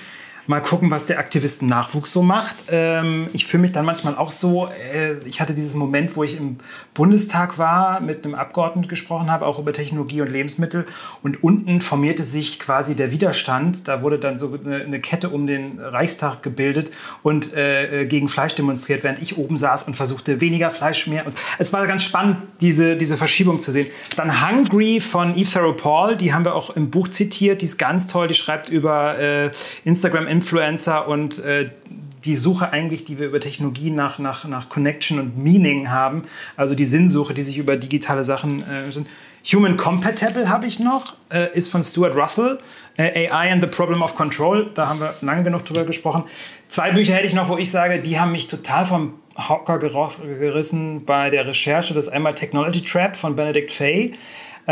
[0.48, 2.56] mal gucken, was der Aktivisten-Nachwuchs so macht.
[2.70, 6.38] Ähm, ich fühle mich dann manchmal auch so, äh, ich hatte dieses Moment, wo ich
[6.38, 6.58] im
[6.94, 10.86] Bundestag war, mit einem Abgeordneten gesprochen habe, auch über Technologie und Lebensmittel.
[11.24, 13.88] Und unten formierte sich quasi der Widerstand.
[13.88, 16.92] Da wurde dann so eine, eine Kette um den Reichstag gebildet
[17.24, 21.26] und äh, gegen Fleisch demonstriert, während ich oben saß und versuchte, weniger Fleisch mehr.
[21.26, 23.88] Und es war ganz spannend, diese, diese Verschiebung zu sehen.
[24.16, 27.62] Dann Hungry von Eve Theroux Paul, die haben wir auch im Buch zitiert.
[27.62, 28.28] Die ist ganz toll.
[28.28, 29.52] Die schreibt über äh,
[29.86, 31.70] Instagram Influencer und äh,
[32.24, 36.24] die Suche eigentlich, die wir über Technologie nach, nach, nach Connection und Meaning haben,
[36.56, 39.08] also die Sinnsuche, die sich über digitale Sachen äh, sind.
[39.52, 42.60] Human Compatible habe ich noch, äh, ist von Stuart Russell.
[42.98, 46.24] Äh, AI and the Problem of Control, da haben wir lange genug drüber gesprochen.
[46.68, 51.06] Zwei Bücher hätte ich noch, wo ich sage, die haben mich total vom Hocker gerissen
[51.06, 51.94] bei der Recherche.
[51.94, 54.14] Das ist einmal Technology Trap von Benedict Fay.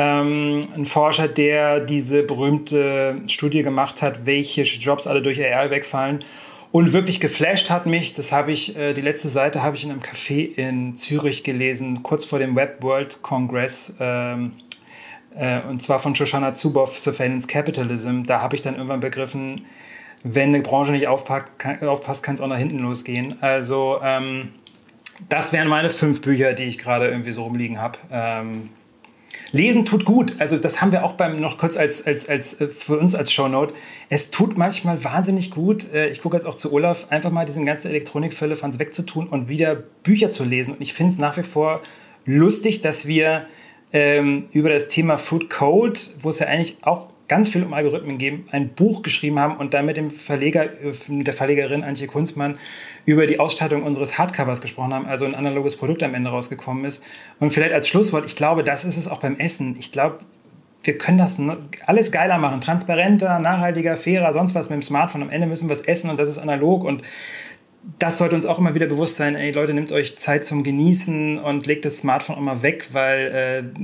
[0.01, 6.23] Ähm, ein Forscher, der diese berühmte Studie gemacht hat, welche Jobs alle durch AI wegfallen.
[6.71, 9.91] Und wirklich geflasht hat mich, das habe ich, äh, die letzte Seite habe ich in
[9.91, 13.93] einem Café in Zürich gelesen, kurz vor dem Web World Congress.
[13.99, 14.53] Ähm,
[15.35, 18.23] äh, und zwar von Shoshana Zuboff, Surveillance Capitalism.
[18.23, 19.65] Da habe ich dann irgendwann begriffen,
[20.23, 23.35] wenn eine Branche nicht aufpackt, kann, aufpasst, kann es auch nach hinten losgehen.
[23.41, 24.53] Also ähm,
[25.27, 27.97] das wären meine fünf Bücher, die ich gerade irgendwie so rumliegen habe.
[28.09, 28.69] Ähm,
[29.51, 30.35] Lesen tut gut.
[30.39, 33.31] Also das haben wir auch beim noch kurz als, als, als äh, für uns als
[33.31, 33.73] Shownote.
[34.09, 35.91] Es tut manchmal wahnsinnig gut.
[35.93, 39.49] Äh, ich gucke jetzt auch zu Olaf, einfach mal diesen ganzen Elektronikfälle von wegzutun und
[39.49, 40.75] wieder Bücher zu lesen.
[40.75, 41.81] Und ich finde es nach wie vor
[42.25, 43.45] lustig, dass wir
[43.91, 48.17] ähm, über das Thema Food Code, wo es ja eigentlich auch ganz viel um Algorithmen
[48.17, 52.57] geben, ein Buch geschrieben haben und dann mit dem Verleger, äh, der Verlegerin Antje Kunzmann
[53.05, 57.03] über die Ausstattung unseres Hardcovers gesprochen haben, also ein analoges Produkt am Ende rausgekommen ist.
[57.39, 59.77] Und vielleicht als Schlusswort, ich glaube, das ist es auch beim Essen.
[59.79, 60.19] Ich glaube,
[60.83, 61.41] wir können das
[61.85, 65.21] alles geiler machen, transparenter, nachhaltiger, fairer, sonst was mit dem Smartphone.
[65.21, 67.03] Am Ende müssen wir es essen und das ist analog und
[67.97, 71.39] das sollte uns auch immer wieder bewusst sein, ey Leute, nehmt euch Zeit zum Genießen
[71.39, 73.79] und legt das Smartphone auch mal weg, weil äh,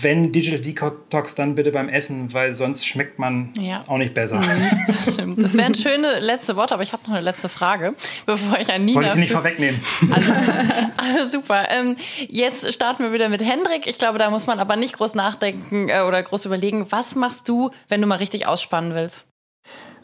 [0.00, 3.84] wenn Digital Detox, dann bitte beim Essen, weil sonst schmeckt man ja.
[3.86, 4.40] auch nicht besser.
[4.40, 5.42] Mhm, das stimmt.
[5.42, 7.94] Das wären schöne letzte Worte, aber ich habe noch eine letzte Frage,
[8.26, 8.96] bevor ich an Nina...
[8.96, 9.80] Wollte ich nicht vorwegnehmen.
[10.10, 10.50] Alles,
[10.96, 11.66] alles super.
[11.70, 11.96] Ähm,
[12.28, 13.86] jetzt starten wir wieder mit Hendrik.
[13.86, 16.90] Ich glaube, da muss man aber nicht groß nachdenken äh, oder groß überlegen.
[16.90, 19.26] Was machst du, wenn du mal richtig ausspannen willst?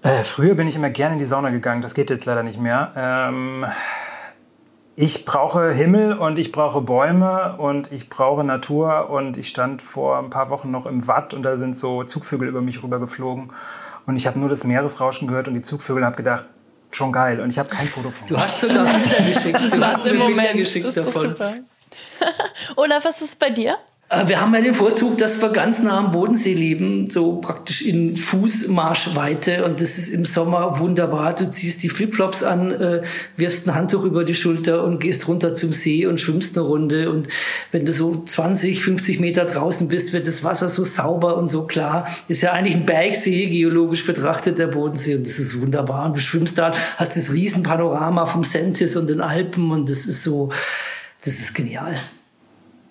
[0.03, 1.83] Äh, früher bin ich immer gerne in die Sauna gegangen.
[1.83, 2.93] Das geht jetzt leider nicht mehr.
[2.97, 3.67] Ähm
[4.95, 10.19] ich brauche Himmel und ich brauche Bäume und ich brauche Natur und ich stand vor
[10.19, 13.53] ein paar Wochen noch im Watt und da sind so Zugvögel über mich rübergeflogen
[14.07, 16.45] und ich habe nur das Meeresrauschen gehört und die Zugvögel habe gedacht,
[16.91, 18.29] schon geil und ich habe kein Foto von.
[18.29, 19.61] Du hast sogar Bilder geschickt.
[19.73, 21.31] Du hast im Moment geschickt das ist davon.
[21.31, 21.55] super.
[22.77, 23.77] Olaf, was ist bei dir?
[24.13, 27.83] Äh, wir haben ja den Vorzug, dass wir ganz nah am Bodensee leben, so praktisch
[27.83, 29.65] in Fußmarschweite.
[29.65, 31.35] Und das ist im Sommer wunderbar.
[31.35, 33.03] Du ziehst die Flipflops an, äh,
[33.37, 37.11] wirfst ein Handtuch über die Schulter und gehst runter zum See und schwimmst eine Runde.
[37.11, 37.29] Und
[37.73, 41.67] wenn du so 20, 50 Meter draußen bist, wird das Wasser so sauber und so
[41.67, 42.07] klar.
[42.29, 45.15] Ist ja eigentlich ein Bergsee, geologisch betrachtet, der Bodensee.
[45.15, 46.07] Und das ist wunderbar.
[46.07, 49.71] Und du schwimmst da, hast das Riesenpanorama vom Sentis und den Alpen.
[49.71, 50.51] Und das ist so,
[51.25, 51.95] das ist genial.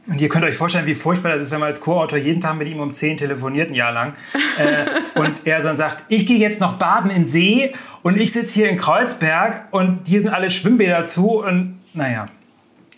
[0.08, 2.56] Und ihr könnt euch vorstellen, wie furchtbar das ist, wenn man als Co-Autor jeden Tag
[2.58, 4.14] mit ihm um 10 telefoniert, ein Jahr lang.
[4.58, 8.54] äh, und er dann sagt, ich gehe jetzt noch baden in See und ich sitze
[8.54, 12.28] hier in Kreuzberg und hier sind alle Schwimmbäder zu und naja.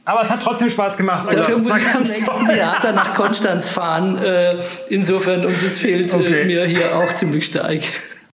[0.05, 1.31] Aber es hat trotzdem Spaß gemacht.
[1.31, 2.47] Dafür muss ich zum nächsten toll.
[2.47, 4.17] Theater nach Konstanz fahren.
[4.17, 6.45] Äh, insofern, und das fehlt äh, okay.
[6.45, 7.81] mir hier auch ziemlich stark.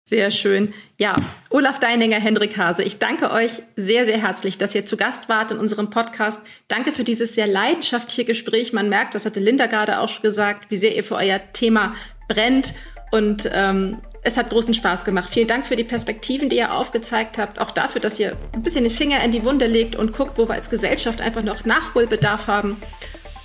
[0.08, 0.72] Sehr schön.
[1.00, 1.16] Ja,
[1.50, 5.52] Olaf Deininger, Hendrik Hase, ich danke euch sehr, sehr herzlich, dass ihr zu Gast wart
[5.52, 6.44] in unserem Podcast.
[6.68, 8.72] Danke für dieses sehr leidenschaftliche Gespräch.
[8.72, 11.96] Man merkt, das hatte Linda gerade auch schon gesagt, wie sehr ihr für euer Thema
[12.28, 12.76] brennt.
[13.10, 15.30] Und ähm, es hat großen Spaß gemacht.
[15.32, 17.58] Vielen Dank für die Perspektiven, die ihr aufgezeigt habt.
[17.58, 20.48] Auch dafür, dass ihr ein bisschen den Finger in die Wunde legt und guckt, wo
[20.48, 22.78] wir als Gesellschaft einfach noch Nachholbedarf haben.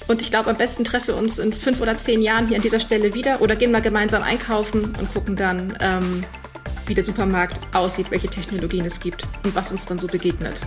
[0.09, 2.63] Und ich glaube, am besten treffen wir uns in fünf oder zehn Jahren hier an
[2.63, 6.25] dieser Stelle wieder oder gehen mal gemeinsam einkaufen und gucken dann, ähm,
[6.91, 10.61] wie der Supermarkt aussieht, welche Technologien es gibt und was uns dann so begegnet.